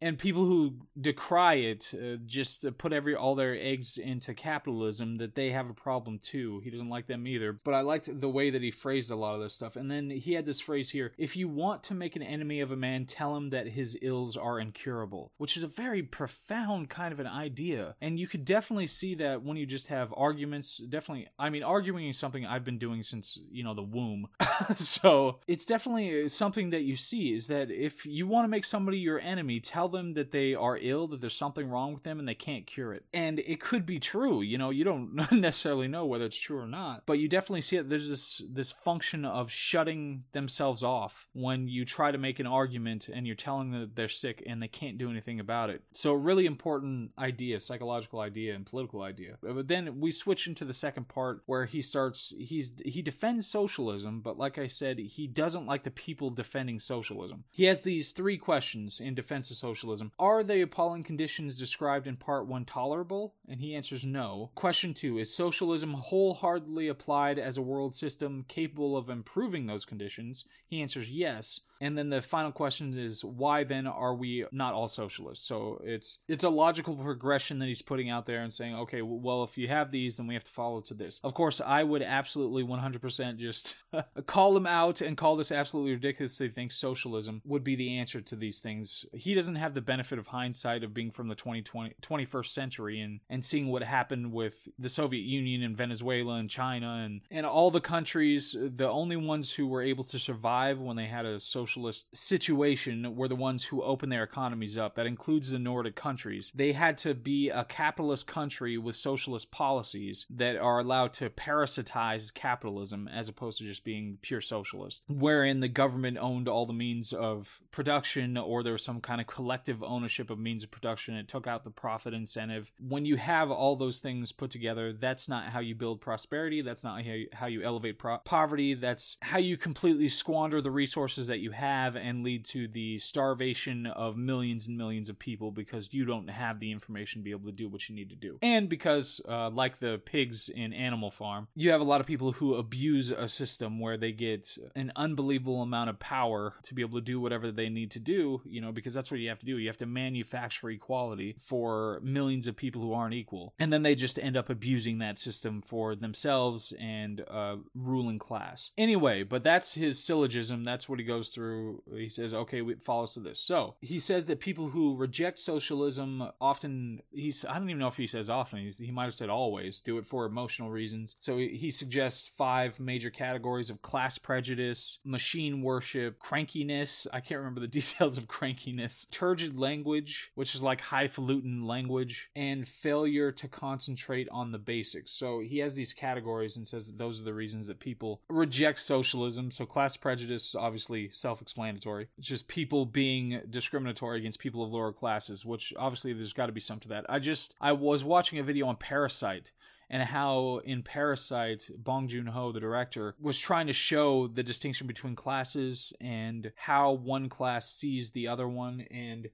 and 0.00 0.18
people 0.18 0.44
who 0.44 0.74
decry 1.00 1.54
it 1.54 1.92
uh, 1.94 2.16
just 2.26 2.66
put 2.78 2.92
every 2.92 3.14
all 3.14 3.34
their 3.34 3.56
eggs 3.58 3.98
into 3.98 4.34
capitalism 4.34 5.16
that 5.16 5.34
they 5.34 5.50
have 5.50 5.70
a 5.70 5.74
problem 5.74 6.18
too. 6.18 6.60
He 6.64 6.70
doesn't 6.70 6.88
like 6.88 7.06
them 7.06 7.26
either. 7.26 7.52
But 7.52 7.74
i 7.74 7.80
liked 7.80 8.20
the 8.20 8.28
way 8.28 8.50
that 8.50 8.62
he 8.62 8.70
phrased 8.70 9.10
a 9.10 9.16
lot 9.16 9.34
of 9.34 9.40
this 9.40 9.54
stuff. 9.54 9.76
And 9.76 9.90
then 9.90 10.10
he 10.10 10.34
had 10.34 10.46
this 10.46 10.60
phrase 10.60 10.90
here 10.90 11.12
if 11.18 11.36
you 11.36 11.48
want 11.48 11.82
to 11.84 11.94
make 11.94 12.16
an 12.16 12.22
enemy 12.22 12.60
of 12.60 12.72
a 12.72 12.76
man 12.76 13.06
tell 13.06 13.36
him 13.36 13.50
that 13.50 13.68
his 13.68 13.96
ills 14.02 14.36
are 14.36 14.60
incurable 14.60 15.32
which 15.38 15.56
is 15.56 15.62
a 15.62 15.68
very 15.68 16.02
profound 16.02 16.88
kind 16.88 17.12
of 17.12 17.20
an 17.20 17.26
idea. 17.26 17.94
And 18.00 18.18
you 18.18 18.26
could 18.26 18.44
definitely 18.44 18.86
see 18.86 19.14
that 19.16 19.42
when 19.42 19.56
you 19.56 19.66
just 19.66 19.88
have 19.88 20.12
arguments 20.16 20.78
definitely 20.78 21.28
i 21.38 21.50
mean 21.50 21.62
arguing 21.62 22.08
is 22.08 22.18
something 22.18 22.46
i've 22.46 22.64
been 22.64 22.78
doing 22.78 23.02
since 23.02 23.38
you 23.50 23.64
know 23.64 23.74
the 23.74 23.82
womb. 23.82 24.28
So 24.76 25.40
it's 25.46 25.64
definitely 25.64 26.28
something 26.28 26.70
that 26.70 26.82
you 26.82 26.96
see 26.96 27.32
is 27.32 27.46
that 27.46 27.70
if 27.70 28.04
you 28.04 28.26
want 28.26 28.44
to 28.44 28.48
make 28.48 28.64
somebody 28.64 28.98
your 28.98 29.18
enemy 29.20 29.49
enemy, 29.50 29.60
tell 29.60 29.88
them 29.88 30.14
that 30.14 30.30
they 30.30 30.54
are 30.54 30.78
ill, 30.80 31.06
that 31.08 31.20
there's 31.20 31.36
something 31.36 31.68
wrong 31.68 31.92
with 31.92 32.02
them, 32.02 32.18
and 32.18 32.28
they 32.28 32.34
can't 32.34 32.66
cure 32.66 32.92
it. 32.92 33.04
And 33.12 33.38
it 33.40 33.60
could 33.60 33.84
be 33.84 33.98
true. 33.98 34.42
You 34.42 34.58
know, 34.58 34.70
you 34.70 34.84
don't 34.84 35.14
necessarily 35.32 35.88
know 35.88 36.06
whether 36.06 36.24
it's 36.24 36.38
true 36.38 36.58
or 36.58 36.66
not, 36.66 37.02
but 37.06 37.18
you 37.18 37.28
definitely 37.28 37.62
see 37.62 37.76
it. 37.76 37.88
There's 37.88 38.08
this 38.08 38.42
this 38.48 38.72
function 38.72 39.24
of 39.24 39.50
shutting 39.50 40.24
themselves 40.32 40.82
off 40.82 41.28
when 41.32 41.68
you 41.68 41.84
try 41.84 42.10
to 42.10 42.18
make 42.18 42.38
an 42.38 42.46
argument 42.46 43.08
and 43.08 43.26
you're 43.26 43.36
telling 43.36 43.72
them 43.72 43.80
that 43.80 43.96
they're 43.96 44.08
sick 44.08 44.42
and 44.46 44.62
they 44.62 44.68
can't 44.68 44.98
do 44.98 45.10
anything 45.10 45.40
about 45.40 45.70
it. 45.70 45.82
So, 45.92 46.12
really 46.14 46.46
important 46.46 47.12
idea, 47.18 47.60
psychological 47.60 48.20
idea, 48.20 48.54
and 48.54 48.66
political 48.66 49.02
idea. 49.02 49.36
Uh, 49.46 49.52
but 49.52 49.68
then 49.68 50.00
we 50.00 50.12
switch 50.12 50.46
into 50.46 50.64
the 50.64 50.72
second 50.72 51.08
part 51.08 51.42
where 51.46 51.66
he 51.66 51.82
starts. 51.82 52.32
He's 52.38 52.72
he 52.84 53.02
defends 53.02 53.46
socialism, 53.46 54.20
but 54.20 54.38
like 54.38 54.58
I 54.58 54.68
said, 54.68 54.98
he 54.98 55.26
doesn't 55.26 55.66
like 55.66 55.82
the 55.82 55.90
people 55.90 56.30
defending 56.30 56.78
socialism. 56.78 57.44
He 57.50 57.64
has 57.64 57.82
these 57.82 58.12
three 58.12 58.38
questions 58.38 59.00
in 59.00 59.14
defense 59.14 59.29
defense 59.30 59.50
of 59.52 59.56
socialism. 59.56 60.10
Are 60.18 60.42
the 60.42 60.60
appalling 60.60 61.04
conditions 61.04 61.56
described 61.56 62.08
in 62.08 62.16
Part 62.16 62.48
1 62.48 62.64
tolerable? 62.64 63.34
And 63.48 63.60
he 63.60 63.76
answers 63.76 64.04
no. 64.04 64.50
Question 64.56 64.92
2 64.92 65.18
Is 65.18 65.32
socialism 65.32 65.94
wholeheartedly 65.94 66.88
applied 66.88 67.38
as 67.38 67.56
a 67.56 67.62
world 67.62 67.94
system 67.94 68.44
capable 68.48 68.96
of 68.96 69.08
improving 69.08 69.66
those 69.66 69.84
conditions? 69.84 70.46
He 70.66 70.82
answers 70.82 71.12
yes. 71.12 71.60
And 71.80 71.96
then 71.96 72.10
the 72.10 72.20
final 72.20 72.52
question 72.52 72.98
is 72.98 73.24
why 73.24 73.64
then 73.64 73.86
are 73.86 74.14
we 74.14 74.44
not 74.52 74.74
all 74.74 74.88
socialists? 74.88 75.46
So 75.46 75.80
it's 75.84 76.18
it's 76.28 76.44
a 76.44 76.50
logical 76.50 76.94
progression 76.94 77.58
that 77.60 77.66
he's 77.66 77.82
putting 77.82 78.10
out 78.10 78.26
there 78.26 78.42
and 78.42 78.52
saying, 78.52 78.74
okay, 78.74 79.02
well 79.02 79.44
if 79.44 79.56
you 79.56 79.68
have 79.68 79.90
these, 79.90 80.16
then 80.16 80.26
we 80.26 80.34
have 80.34 80.44
to 80.44 80.50
follow 80.50 80.80
to 80.82 80.94
this. 80.94 81.20
Of 81.24 81.34
course, 81.34 81.60
I 81.60 81.82
would 81.82 82.02
absolutely 82.02 82.64
100% 82.64 83.38
just 83.38 83.76
call 84.26 84.56
him 84.56 84.66
out 84.66 85.00
and 85.00 85.16
call 85.16 85.36
this 85.36 85.52
absolutely 85.52 85.92
ridiculous. 85.92 86.36
They 86.36 86.48
think 86.48 86.72
socialism 86.72 87.40
would 87.44 87.64
be 87.64 87.76
the 87.76 87.98
answer 87.98 88.20
to 88.20 88.36
these 88.36 88.60
things. 88.60 89.06
He 89.14 89.34
doesn't 89.34 89.56
have 89.56 89.74
the 89.74 89.80
benefit 89.80 90.18
of 90.18 90.28
hindsight 90.28 90.84
of 90.84 90.92
being 90.92 91.10
from 91.10 91.28
the 91.28 91.34
2020 91.34 91.94
21st 92.00 92.46
century 92.46 93.00
and 93.00 93.20
and 93.30 93.42
seeing 93.42 93.68
what 93.68 93.82
happened 93.82 94.32
with 94.32 94.68
the 94.78 94.88
Soviet 94.88 95.22
Union 95.22 95.62
and 95.62 95.76
Venezuela 95.76 96.34
and 96.34 96.50
China 96.50 97.02
and 97.04 97.22
and 97.30 97.46
all 97.46 97.70
the 97.70 97.80
countries. 97.80 98.54
The 98.58 98.90
only 98.90 99.16
ones 99.16 99.52
who 99.52 99.66
were 99.66 99.82
able 99.82 100.04
to 100.04 100.18
survive 100.18 100.78
when 100.78 100.96
they 100.96 101.06
had 101.06 101.24
a 101.24 101.38
social 101.38 101.69
socialist 101.70 102.16
situation 102.16 103.14
were 103.14 103.28
the 103.28 103.36
ones 103.36 103.64
who 103.64 103.80
opened 103.82 104.10
their 104.10 104.24
economies 104.24 104.76
up. 104.76 104.96
That 104.96 105.06
includes 105.06 105.50
the 105.50 105.58
Nordic 105.58 105.94
countries. 105.94 106.50
They 106.52 106.72
had 106.72 106.98
to 106.98 107.14
be 107.14 107.48
a 107.48 107.62
capitalist 107.64 108.26
country 108.26 108.76
with 108.76 108.96
socialist 108.96 109.52
policies 109.52 110.26
that 110.30 110.56
are 110.56 110.80
allowed 110.80 111.12
to 111.14 111.30
parasitize 111.30 112.34
capitalism 112.34 113.08
as 113.08 113.28
opposed 113.28 113.58
to 113.58 113.64
just 113.64 113.84
being 113.84 114.18
pure 114.20 114.40
socialist, 114.40 115.04
wherein 115.08 115.60
the 115.60 115.68
government 115.68 116.18
owned 116.18 116.48
all 116.48 116.66
the 116.66 116.72
means 116.72 117.12
of 117.12 117.60
production 117.70 118.36
or 118.36 118.64
there 118.64 118.72
was 118.72 118.84
some 118.84 119.00
kind 119.00 119.20
of 119.20 119.28
collective 119.28 119.80
ownership 119.84 120.28
of 120.28 120.40
means 120.40 120.64
of 120.64 120.72
production. 120.72 121.14
It 121.14 121.28
took 121.28 121.46
out 121.46 121.62
the 121.62 121.70
profit 121.70 122.14
incentive. 122.14 122.72
When 122.80 123.04
you 123.04 123.16
have 123.16 123.52
all 123.52 123.76
those 123.76 124.00
things 124.00 124.32
put 124.32 124.50
together, 124.50 124.92
that's 124.92 125.28
not 125.28 125.44
how 125.44 125.60
you 125.60 125.76
build 125.76 126.00
prosperity. 126.00 126.62
That's 126.62 126.82
not 126.82 127.04
how 127.32 127.46
you, 127.46 127.62
elevate 127.62 127.98
pro- 127.98 128.18
poverty. 128.18 128.74
That's 128.74 129.16
how 129.22 129.38
you 129.38 129.56
completely 129.56 130.08
squander 130.08 130.60
the 130.60 130.70
resources 130.70 131.28
that 131.28 131.38
you 131.38 131.52
have 131.52 131.59
have 131.60 131.94
and 131.94 132.24
lead 132.24 132.44
to 132.46 132.66
the 132.66 132.98
starvation 132.98 133.86
of 133.86 134.16
millions 134.16 134.66
and 134.66 134.76
millions 134.76 135.08
of 135.08 135.18
people 135.18 135.50
because 135.50 135.90
you 135.92 136.04
don't 136.04 136.28
have 136.28 136.58
the 136.58 136.72
information 136.72 137.20
to 137.20 137.24
be 137.24 137.30
able 137.30 137.46
to 137.46 137.52
do 137.52 137.68
what 137.68 137.88
you 137.88 137.94
need 137.94 138.10
to 138.10 138.16
do. 138.16 138.38
And 138.42 138.68
because, 138.68 139.20
uh, 139.28 139.50
like 139.50 139.78
the 139.78 140.00
pigs 140.04 140.48
in 140.48 140.72
Animal 140.72 141.10
Farm, 141.10 141.48
you 141.54 141.70
have 141.70 141.80
a 141.80 141.84
lot 141.84 142.00
of 142.00 142.06
people 142.06 142.32
who 142.32 142.54
abuse 142.54 143.10
a 143.10 143.28
system 143.28 143.78
where 143.78 143.98
they 143.98 144.12
get 144.12 144.56
an 144.74 144.92
unbelievable 144.96 145.62
amount 145.62 145.90
of 145.90 145.98
power 145.98 146.54
to 146.64 146.74
be 146.74 146.82
able 146.82 146.98
to 146.98 147.04
do 147.04 147.20
whatever 147.20 147.52
they 147.52 147.68
need 147.68 147.90
to 147.92 148.00
do, 148.00 148.40
you 148.46 148.60
know, 148.60 148.72
because 148.72 148.94
that's 148.94 149.10
what 149.10 149.20
you 149.20 149.28
have 149.28 149.40
to 149.40 149.46
do. 149.46 149.58
You 149.58 149.68
have 149.68 149.76
to 149.78 149.86
manufacture 149.86 150.70
equality 150.70 151.36
for 151.38 152.00
millions 152.02 152.48
of 152.48 152.56
people 152.56 152.80
who 152.80 152.94
aren't 152.94 153.14
equal. 153.14 153.54
And 153.58 153.72
then 153.72 153.82
they 153.82 153.94
just 153.94 154.18
end 154.18 154.36
up 154.36 154.48
abusing 154.48 154.98
that 154.98 155.18
system 155.18 155.60
for 155.60 155.94
themselves 155.94 156.72
and 156.80 157.22
uh, 157.28 157.56
ruling 157.74 158.18
class. 158.18 158.70
Anyway, 158.78 159.22
but 159.22 159.42
that's 159.42 159.74
his 159.74 160.02
syllogism. 160.02 160.64
That's 160.64 160.88
what 160.88 160.98
he 160.98 161.04
goes 161.04 161.28
through 161.28 161.49
through, 161.50 161.82
he 161.96 162.08
says, 162.08 162.32
okay, 162.32 162.62
it 162.62 162.82
follows 162.82 163.12
to 163.12 163.20
this. 163.20 163.40
So 163.40 163.74
he 163.80 163.98
says 163.98 164.26
that 164.26 164.40
people 164.40 164.68
who 164.68 164.96
reject 164.96 165.38
socialism 165.38 166.28
often, 166.40 167.00
he's, 167.10 167.44
I 167.44 167.58
don't 167.58 167.68
even 167.68 167.80
know 167.80 167.88
if 167.88 167.96
he 167.96 168.06
says 168.06 168.30
often, 168.30 168.60
he's, 168.60 168.78
he 168.78 168.90
might 168.90 169.04
have 169.04 169.14
said 169.14 169.30
always, 169.30 169.80
do 169.80 169.98
it 169.98 170.06
for 170.06 170.26
emotional 170.26 170.70
reasons. 170.70 171.16
So 171.20 171.36
he 171.36 171.70
suggests 171.70 172.28
five 172.28 172.78
major 172.78 173.10
categories 173.10 173.70
of 173.70 173.82
class 173.82 174.18
prejudice, 174.18 174.98
machine 175.04 175.62
worship, 175.62 176.20
crankiness. 176.20 177.06
I 177.12 177.20
can't 177.20 177.38
remember 177.38 177.60
the 177.60 177.66
details 177.80 178.16
of 178.18 178.28
crankiness, 178.28 179.10
turgid 179.10 179.58
language, 179.58 180.30
which 180.34 180.54
is 180.54 180.62
like 180.62 180.80
highfalutin 180.80 181.66
language, 181.66 182.30
and 182.36 182.66
failure 182.66 183.32
to 183.32 183.48
concentrate 183.48 184.28
on 184.30 184.52
the 184.52 184.58
basics. 184.58 185.12
So 185.12 185.40
he 185.40 185.58
has 185.58 185.74
these 185.74 185.92
categories 185.92 186.56
and 186.56 186.66
says 186.66 186.86
that 186.86 186.98
those 186.98 187.20
are 187.20 187.24
the 187.24 187.34
reasons 187.34 187.66
that 187.66 187.80
people 187.80 188.20
reject 188.28 188.80
socialism. 188.80 189.50
So 189.50 189.66
class 189.66 189.96
prejudice 189.96 190.50
is 190.50 190.54
obviously 190.54 191.10
self-explanatory. 191.40 192.08
It's 192.18 192.26
just 192.26 192.48
people 192.48 192.84
being 192.86 193.40
discriminatory 193.48 194.18
against 194.18 194.38
people 194.38 194.62
of 194.62 194.72
lower 194.72 194.92
classes, 194.92 195.44
which 195.44 195.72
obviously 195.78 196.12
there's 196.12 196.32
got 196.32 196.46
to 196.46 196.52
be 196.52 196.60
some 196.60 196.80
to 196.80 196.88
that. 196.88 197.06
I 197.08 197.18
just 197.18 197.54
I 197.60 197.72
was 197.72 198.04
watching 198.04 198.38
a 198.38 198.42
video 198.42 198.66
on 198.66 198.76
Parasite 198.76 199.52
and 199.88 200.02
how 200.02 200.60
in 200.64 200.82
Parasite, 200.82 201.68
Bong 201.76 202.06
Joon 202.06 202.26
Ho, 202.26 202.52
the 202.52 202.60
director, 202.60 203.14
was 203.20 203.38
trying 203.38 203.66
to 203.66 203.72
show 203.72 204.28
the 204.28 204.42
distinction 204.42 204.86
between 204.86 205.16
classes 205.16 205.92
and 206.00 206.52
how 206.56 206.92
one 206.92 207.28
class 207.28 207.72
sees 207.72 208.12
the 208.12 208.28
other 208.28 208.46
one 208.46 208.82
and 208.90 209.28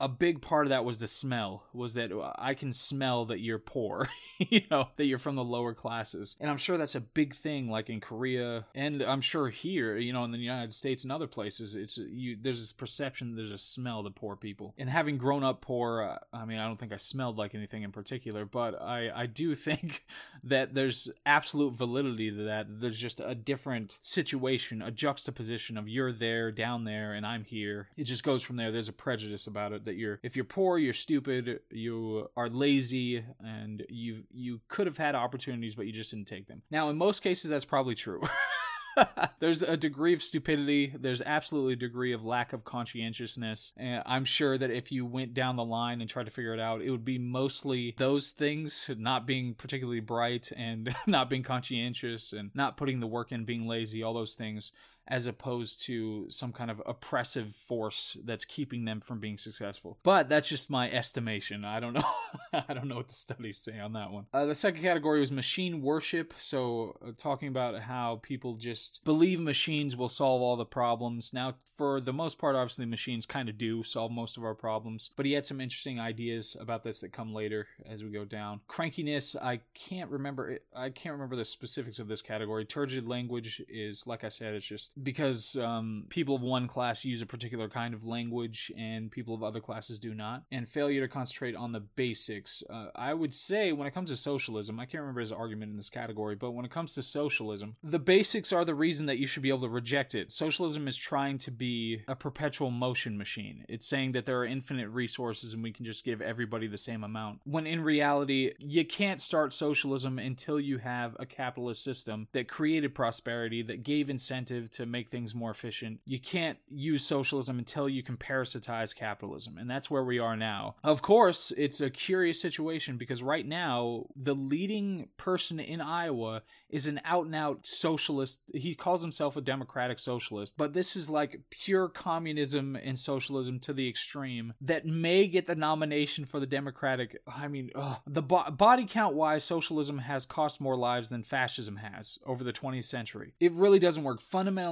a 0.00 0.08
big 0.08 0.42
part 0.42 0.66
of 0.66 0.70
that 0.70 0.84
was 0.84 0.98
the 0.98 1.06
smell 1.06 1.64
was 1.72 1.94
that 1.94 2.10
i 2.38 2.54
can 2.54 2.72
smell 2.72 3.24
that 3.26 3.40
you're 3.40 3.58
poor 3.58 4.08
you 4.38 4.60
know 4.70 4.88
that 4.96 5.04
you're 5.04 5.18
from 5.18 5.36
the 5.36 5.44
lower 5.44 5.74
classes. 5.74 6.36
And 6.40 6.50
i'm 6.50 6.56
sure 6.56 6.76
that's 6.76 6.94
a 6.94 7.00
big 7.00 7.34
thing 7.34 7.70
like 7.70 7.88
in 7.88 8.00
korea 8.00 8.66
and 8.74 9.02
i'm 9.02 9.20
sure 9.20 9.48
here 9.48 9.96
you 9.96 10.12
know 10.12 10.24
in 10.24 10.32
the 10.32 10.38
united 10.38 10.74
states 10.74 11.04
and 11.04 11.12
other 11.12 11.26
places 11.26 11.74
it's 11.74 11.98
you 11.98 12.36
there's 12.40 12.58
this 12.58 12.72
perception 12.72 13.36
there's 13.36 13.52
a 13.52 13.58
smell 13.58 14.02
to 14.04 14.10
poor 14.10 14.36
people. 14.36 14.74
And 14.78 14.88
having 14.88 15.18
grown 15.18 15.44
up 15.44 15.60
poor 15.60 16.02
uh, 16.02 16.36
i 16.36 16.44
mean 16.44 16.58
i 16.58 16.66
don't 16.66 16.78
think 16.78 16.92
i 16.92 16.96
smelled 16.96 17.38
like 17.38 17.54
anything 17.54 17.82
in 17.82 17.92
particular 17.92 18.44
but 18.44 18.80
i 18.80 19.10
i 19.14 19.26
do 19.26 19.54
think 19.62 20.04
that 20.44 20.74
there's 20.74 21.08
absolute 21.24 21.74
validity 21.74 22.30
to 22.30 22.44
that. 22.44 22.66
There's 22.68 22.98
just 22.98 23.20
a 23.20 23.34
different 23.34 23.98
situation 24.00 24.82
a 24.82 24.90
juxtaposition 24.90 25.78
of 25.78 25.88
you're 25.88 26.12
there 26.12 26.50
down 26.50 26.84
there 26.84 27.12
and 27.12 27.24
i'm 27.24 27.44
here. 27.44 27.88
It 27.96 28.04
just 28.04 28.24
goes 28.24 28.42
from 28.42 28.56
there. 28.56 28.72
There's 28.72 28.88
a 28.88 28.92
prejudice 28.92 29.46
about 29.46 29.72
it 29.72 29.84
that 29.92 29.98
you're 29.98 30.18
if 30.22 30.36
you're 30.36 30.44
poor, 30.44 30.78
you're 30.78 30.94
stupid, 30.94 31.60
you 31.70 32.28
are 32.36 32.48
lazy, 32.48 33.22
and 33.40 33.84
you 33.88 34.24
you 34.30 34.60
could 34.68 34.86
have 34.86 34.96
had 34.96 35.14
opportunities, 35.14 35.74
but 35.74 35.86
you 35.86 35.92
just 35.92 36.10
didn't 36.10 36.28
take 36.28 36.48
them. 36.48 36.62
Now, 36.70 36.88
in 36.88 36.96
most 36.96 37.22
cases, 37.22 37.50
that's 37.50 37.66
probably 37.66 37.94
true. 37.94 38.22
there's 39.40 39.62
a 39.62 39.76
degree 39.76 40.14
of 40.14 40.22
stupidity. 40.22 40.94
There's 40.98 41.22
absolutely 41.22 41.74
a 41.74 41.76
degree 41.76 42.12
of 42.12 42.24
lack 42.24 42.52
of 42.52 42.64
conscientiousness. 42.64 43.72
And 43.76 44.02
I'm 44.06 44.24
sure 44.24 44.58
that 44.58 44.70
if 44.70 44.92
you 44.92 45.06
went 45.06 45.34
down 45.34 45.56
the 45.56 45.64
line 45.64 46.00
and 46.00 46.08
tried 46.08 46.26
to 46.26 46.32
figure 46.32 46.54
it 46.54 46.60
out, 46.60 46.82
it 46.82 46.90
would 46.90 47.04
be 47.04 47.18
mostly 47.18 47.94
those 47.98 48.30
things 48.30 48.90
not 48.96 49.26
being 49.26 49.54
particularly 49.54 50.00
bright 50.00 50.52
and 50.56 50.94
not 51.06 51.30
being 51.30 51.42
conscientious 51.42 52.32
and 52.32 52.50
not 52.54 52.76
putting 52.76 53.00
the 53.00 53.06
work 53.06 53.32
in, 53.32 53.44
being 53.44 53.66
lazy, 53.66 54.02
all 54.02 54.14
those 54.14 54.34
things 54.34 54.72
as 55.08 55.26
opposed 55.26 55.82
to 55.82 56.26
some 56.30 56.52
kind 56.52 56.70
of 56.70 56.80
oppressive 56.86 57.54
force 57.54 58.16
that's 58.24 58.44
keeping 58.44 58.84
them 58.84 59.00
from 59.00 59.18
being 59.18 59.38
successful. 59.38 59.98
But 60.02 60.28
that's 60.28 60.48
just 60.48 60.70
my 60.70 60.90
estimation. 60.90 61.64
I 61.64 61.80
don't 61.80 61.92
know. 61.92 62.04
I 62.68 62.74
don't 62.74 62.88
know 62.88 62.96
what 62.96 63.08
the 63.08 63.14
studies 63.14 63.58
say 63.58 63.78
on 63.78 63.92
that 63.94 64.10
one. 64.10 64.26
Uh, 64.32 64.46
the 64.46 64.54
second 64.54 64.82
category 64.82 65.20
was 65.20 65.32
machine 65.32 65.82
worship. 65.82 66.34
So, 66.38 66.98
uh, 67.06 67.12
talking 67.16 67.48
about 67.48 67.80
how 67.80 68.20
people 68.22 68.54
just 68.54 69.04
believe 69.04 69.40
machines 69.40 69.96
will 69.96 70.08
solve 70.08 70.40
all 70.40 70.56
the 70.56 70.64
problems. 70.64 71.32
Now, 71.32 71.54
for 71.76 72.00
the 72.00 72.12
most 72.12 72.38
part, 72.38 72.54
obviously, 72.54 72.86
machines 72.86 73.26
kind 73.26 73.48
of 73.48 73.58
do 73.58 73.82
solve 73.82 74.12
most 74.12 74.36
of 74.36 74.44
our 74.44 74.54
problems. 74.54 75.10
But 75.16 75.26
he 75.26 75.32
had 75.32 75.46
some 75.46 75.60
interesting 75.60 75.98
ideas 75.98 76.56
about 76.60 76.84
this 76.84 77.00
that 77.00 77.12
come 77.12 77.34
later 77.34 77.66
as 77.88 78.04
we 78.04 78.10
go 78.10 78.24
down. 78.24 78.60
Crankiness, 78.68 79.34
I 79.40 79.60
can't 79.74 80.10
remember. 80.10 80.58
I 80.76 80.90
can't 80.90 81.14
remember 81.14 81.36
the 81.36 81.44
specifics 81.44 81.98
of 81.98 82.08
this 82.08 82.22
category. 82.22 82.64
Turgid 82.64 83.06
language 83.06 83.62
is, 83.68 84.06
like 84.06 84.24
I 84.24 84.28
said, 84.28 84.54
it's 84.54 84.66
just 84.66 84.91
because 85.00 85.56
um, 85.56 86.04
people 86.08 86.36
of 86.36 86.42
one 86.42 86.68
class 86.68 87.04
use 87.04 87.22
a 87.22 87.26
particular 87.26 87.68
kind 87.68 87.94
of 87.94 88.04
language 88.04 88.72
and 88.76 89.10
people 89.10 89.34
of 89.34 89.42
other 89.42 89.60
classes 89.60 89.98
do 89.98 90.14
not, 90.14 90.42
and 90.50 90.68
failure 90.68 91.00
to 91.00 91.08
concentrate 91.08 91.56
on 91.56 91.72
the 91.72 91.80
basics. 91.80 92.62
Uh, 92.68 92.86
I 92.94 93.14
would 93.14 93.32
say 93.32 93.72
when 93.72 93.86
it 93.86 93.94
comes 93.94 94.10
to 94.10 94.16
socialism, 94.16 94.78
I 94.78 94.86
can't 94.86 95.02
remember 95.02 95.20
his 95.20 95.32
argument 95.32 95.70
in 95.70 95.76
this 95.76 95.90
category, 95.90 96.34
but 96.34 96.52
when 96.52 96.64
it 96.64 96.70
comes 96.70 96.94
to 96.94 97.02
socialism, 97.02 97.76
the 97.82 97.98
basics 97.98 98.52
are 98.52 98.64
the 98.64 98.74
reason 98.74 99.06
that 99.06 99.18
you 99.18 99.26
should 99.26 99.42
be 99.42 99.48
able 99.48 99.62
to 99.62 99.68
reject 99.68 100.14
it. 100.14 100.32
Socialism 100.32 100.88
is 100.88 100.96
trying 100.96 101.38
to 101.38 101.50
be 101.50 102.02
a 102.08 102.16
perpetual 102.16 102.70
motion 102.70 103.16
machine. 103.16 103.64
It's 103.68 103.86
saying 103.86 104.12
that 104.12 104.26
there 104.26 104.38
are 104.38 104.46
infinite 104.46 104.88
resources 104.88 105.54
and 105.54 105.62
we 105.62 105.72
can 105.72 105.84
just 105.84 106.04
give 106.04 106.20
everybody 106.20 106.66
the 106.66 106.78
same 106.78 107.04
amount. 107.04 107.40
When 107.44 107.66
in 107.66 107.82
reality, 107.82 108.52
you 108.58 108.84
can't 108.84 109.20
start 109.20 109.52
socialism 109.52 110.18
until 110.18 110.60
you 110.60 110.78
have 110.78 111.16
a 111.18 111.26
capitalist 111.26 111.82
system 111.82 112.28
that 112.32 112.48
created 112.48 112.94
prosperity, 112.94 113.62
that 113.62 113.82
gave 113.82 114.10
incentive 114.10 114.70
to 114.72 114.81
to 114.82 114.86
make 114.86 115.08
things 115.08 115.34
more 115.34 115.50
efficient. 115.50 116.00
You 116.06 116.20
can't 116.20 116.58
use 116.68 117.04
socialism 117.04 117.58
until 117.58 117.88
you 117.88 118.02
can 118.02 118.16
parasitize 118.16 118.94
capitalism. 118.94 119.56
And 119.58 119.70
that's 119.70 119.90
where 119.90 120.04
we 120.04 120.18
are 120.18 120.36
now. 120.36 120.76
Of 120.84 121.02
course, 121.02 121.52
it's 121.56 121.80
a 121.80 121.90
curious 121.90 122.40
situation 122.40 122.96
because 122.96 123.22
right 123.22 123.46
now, 123.46 124.06
the 124.16 124.34
leading 124.34 125.08
person 125.16 125.60
in 125.60 125.80
Iowa 125.80 126.42
is 126.68 126.86
an 126.86 127.00
out 127.04 127.26
and 127.26 127.34
out 127.34 127.66
socialist. 127.66 128.40
He 128.54 128.74
calls 128.74 129.02
himself 129.02 129.36
a 129.36 129.40
democratic 129.40 129.98
socialist, 129.98 130.56
but 130.56 130.72
this 130.72 130.96
is 130.96 131.08
like 131.08 131.40
pure 131.50 131.88
communism 131.88 132.76
and 132.76 132.98
socialism 132.98 133.60
to 133.60 133.72
the 133.72 133.88
extreme 133.88 134.54
that 134.60 134.86
may 134.86 135.28
get 135.28 135.46
the 135.46 135.54
nomination 135.54 136.24
for 136.24 136.40
the 136.40 136.46
Democratic. 136.46 137.18
I 137.26 137.48
mean, 137.48 137.70
ugh. 137.74 138.00
the 138.06 138.22
bo- 138.22 138.50
body 138.50 138.86
count 138.88 139.14
wise, 139.14 139.44
socialism 139.44 139.98
has 139.98 140.26
cost 140.26 140.60
more 140.60 140.76
lives 140.76 141.10
than 141.10 141.22
fascism 141.22 141.76
has 141.76 142.18
over 142.26 142.42
the 142.42 142.52
20th 142.52 142.84
century. 142.84 143.34
It 143.38 143.52
really 143.52 143.78
doesn't 143.78 144.02
work. 144.02 144.20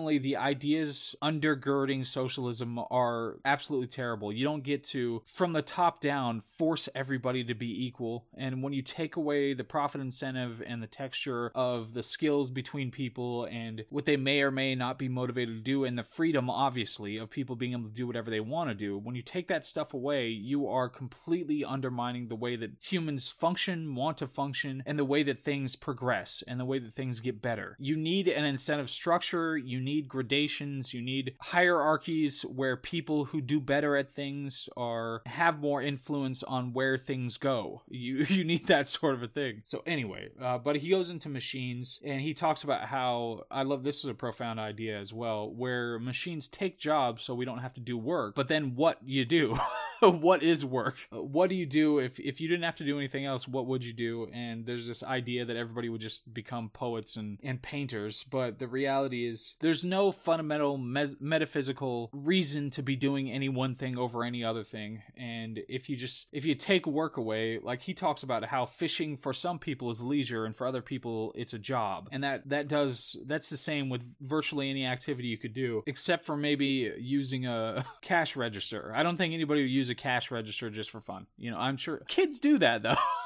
The 0.07 0.37
ideas 0.37 1.15
undergirding 1.23 2.07
socialism 2.07 2.79
are 2.91 3.39
absolutely 3.45 3.89
terrible. 3.89 4.33
You 4.33 4.45
don't 4.45 4.63
get 4.63 4.85
to, 4.85 5.23
from 5.25 5.53
the 5.53 5.63
top 5.63 6.01
down, 6.01 6.41
force 6.41 6.89
everybody 6.95 7.45
to 7.45 7.55
be 7.55 7.87
equal. 7.87 8.27
And 8.37 8.63
when 8.63 8.73
you 8.73 8.83
take 8.83 9.17
away 9.17 9.55
the 9.55 9.65
profit 9.65 10.01
incentive 10.01 10.63
and 10.67 10.83
the 10.83 10.87
texture 10.87 11.51
of 11.55 11.95
the 11.95 12.03
skills 12.03 12.51
between 12.51 12.91
people 12.91 13.47
and 13.51 13.85
what 13.91 14.05
they 14.05 14.17
may 14.17 14.43
or 14.43 14.51
may 14.51 14.75
not 14.75 14.99
be 14.99 15.09
motivated 15.09 15.57
to 15.57 15.63
do 15.63 15.85
and 15.85 15.99
the 15.99 16.03
freedom 16.03 16.49
obviously 16.49 17.17
of 17.17 17.31
people 17.31 17.57
being 17.57 17.73
able 17.73 17.89
to 17.89 17.95
do 17.95 18.07
whatever 18.07 18.31
they 18.31 18.41
want 18.41 18.71
to 18.71 18.75
do 18.75 18.97
when 18.99 19.15
you 19.15 19.23
take 19.23 19.49
that 19.49 19.65
stuff 19.65 19.95
away 19.95 20.29
you 20.29 20.67
are 20.67 20.89
completely 20.89 21.65
undermining 21.65 22.29
the 22.29 22.35
way 22.35 22.57
that 22.57 22.71
humans 22.81 23.29
function 23.29 23.95
want 23.95 24.17
to 24.19 24.27
function 24.27 24.83
and 24.87 24.99
the 24.99 25.05
way 25.05 25.23
that 25.23 25.39
things 25.39 25.77
progress 25.77 26.43
and 26.47 26.59
the 26.59 26.65
way 26.65 26.79
that 26.79 26.93
things 26.93 27.21
get 27.21 27.43
better 27.43 27.77
you 27.79 27.97
need 27.97 28.29
an 28.29 28.45
incentive 28.45 28.91
structure 28.91 29.57
you 29.57 29.81
need 29.81 29.90
gradations 30.03 30.95
you 30.95 31.03
need 31.03 31.35
hierarchies 31.41 32.43
where 32.43 32.77
people 32.77 33.27
who 33.27 33.41
do 33.41 33.61
better 33.61 33.97
at 33.97 34.11
things 34.11 34.69
are 34.77 35.23
have 35.27 35.61
more 35.61 35.83
influence 35.83 36.43
on 36.43 36.73
where 36.73 36.97
things 36.97 37.37
go. 37.37 37.83
You 37.89 38.17
you 38.29 38.45
need 38.45 38.67
that 38.67 38.89
sort 38.89 39.15
of 39.15 39.23
a 39.23 39.29
thing. 39.29 39.63
So 39.65 39.83
anyway 39.87 40.29
uh, 40.41 40.59
but 40.59 40.77
he 40.77 40.89
goes 40.91 41.11
into 41.11 41.29
machines 41.29 42.01
and 42.05 42.21
he 42.21 42.35
talks 42.35 42.63
about 42.63 42.85
how 42.87 43.45
I 43.51 43.63
love 43.63 43.83
this 43.83 43.99
is 43.99 44.07
a 44.07 44.15
profound 44.15 44.61
idea 44.61 44.99
as 44.99 45.13
well 45.13 45.51
where 45.51 45.99
machines 45.99 46.49
take 46.49 46.79
jobs 46.79 47.23
so 47.23 47.35
we 47.35 47.45
don't 47.45 47.59
have 47.59 47.75
to 47.75 47.81
do 47.81 47.97
work 47.97 48.35
but 48.35 48.49
then 48.49 48.75
what 48.75 48.99
you 49.05 49.25
do 49.25 49.59
what 50.21 50.43
is 50.43 50.65
work? 50.65 50.97
What 51.11 51.51
do 51.51 51.57
you 51.57 51.67
do? 51.67 51.99
If 51.99 52.19
if 52.19 52.41
you 52.41 52.49
didn't 52.49 52.65
have 52.65 52.77
to 52.77 52.85
do 52.85 52.99
anything 52.99 53.27
else 53.27 53.47
what 53.47 53.67
would 53.67 53.85
you 53.85 53.93
do? 53.93 54.29
And 54.33 54.67
there's 54.67 54.87
this 54.87 55.03
idea 55.03 55.45
that 55.45 55.57
everybody 55.57 55.89
would 55.89 56.01
just 56.01 56.33
become 56.33 56.71
poets 56.71 57.17
and 57.17 57.39
and 57.43 57.61
painters 57.61 58.25
but 58.31 58.59
the 58.59 58.69
reality 58.69 59.27
is 59.27 59.55
there's 59.61 59.85
no 59.85 60.13
fundamental 60.13 60.79
me- 60.79 61.17
metaphysical 61.21 62.11
reason 62.13 62.71
to 62.71 62.83
be 62.83 62.97
doing 62.97 63.31
any 63.31 63.49
one 63.49 63.75
thing 63.75 63.99
over 63.99 64.25
any 64.25 64.45
other 64.45 64.63
thing. 64.63 65.03
And 65.17 65.61
if 65.69 65.89
you 65.91 65.97
just 65.97 66.29
if 66.33 66.45
you 66.45 66.55
take 66.55 66.87
work 66.87 67.17
away 67.17 67.59
like 67.59 67.83
he 67.83 67.95
talks 67.95 68.23
about 68.23 68.45
how 68.45 68.67
fishing 68.67 69.17
for 69.17 69.33
some 69.33 69.59
people 69.59 69.91
is 69.91 70.01
leisure 70.01 70.45
and 70.45 70.55
for 70.55 70.67
other 70.67 70.83
people 70.83 71.33
it's 71.35 71.53
a 71.53 71.59
job. 71.59 72.09
And 72.13 72.25
that 72.25 72.49
that 72.49 72.69
does 72.69 73.17
that's 73.27 73.51
the 73.51 73.57
same 73.57 73.89
with 73.89 74.03
virtually 74.21 74.71
any 74.71 74.87
activity 74.87 75.29
you 75.29 75.39
could 75.39 75.55
do 75.55 75.83
except 75.87 76.25
for 76.25 76.37
maybe 76.37 76.93
using 76.99 77.47
a 77.47 77.85
cash 78.03 78.37
register. 78.37 78.93
I 78.95 79.03
don't 79.03 79.17
think 79.17 79.35
anybody 79.35 79.63
would 79.63 79.71
use 79.91 79.99
a 79.99 80.03
cash 80.03 80.31
register 80.31 80.71
just 80.71 80.91
for 80.91 81.01
fun. 81.01 81.27
You 81.37 81.51
know 81.51 81.59
i'm 81.59 81.77
sure 81.77 82.03
kids 82.09 82.41
do 82.41 82.59
that 82.59 82.83
though 82.83 82.95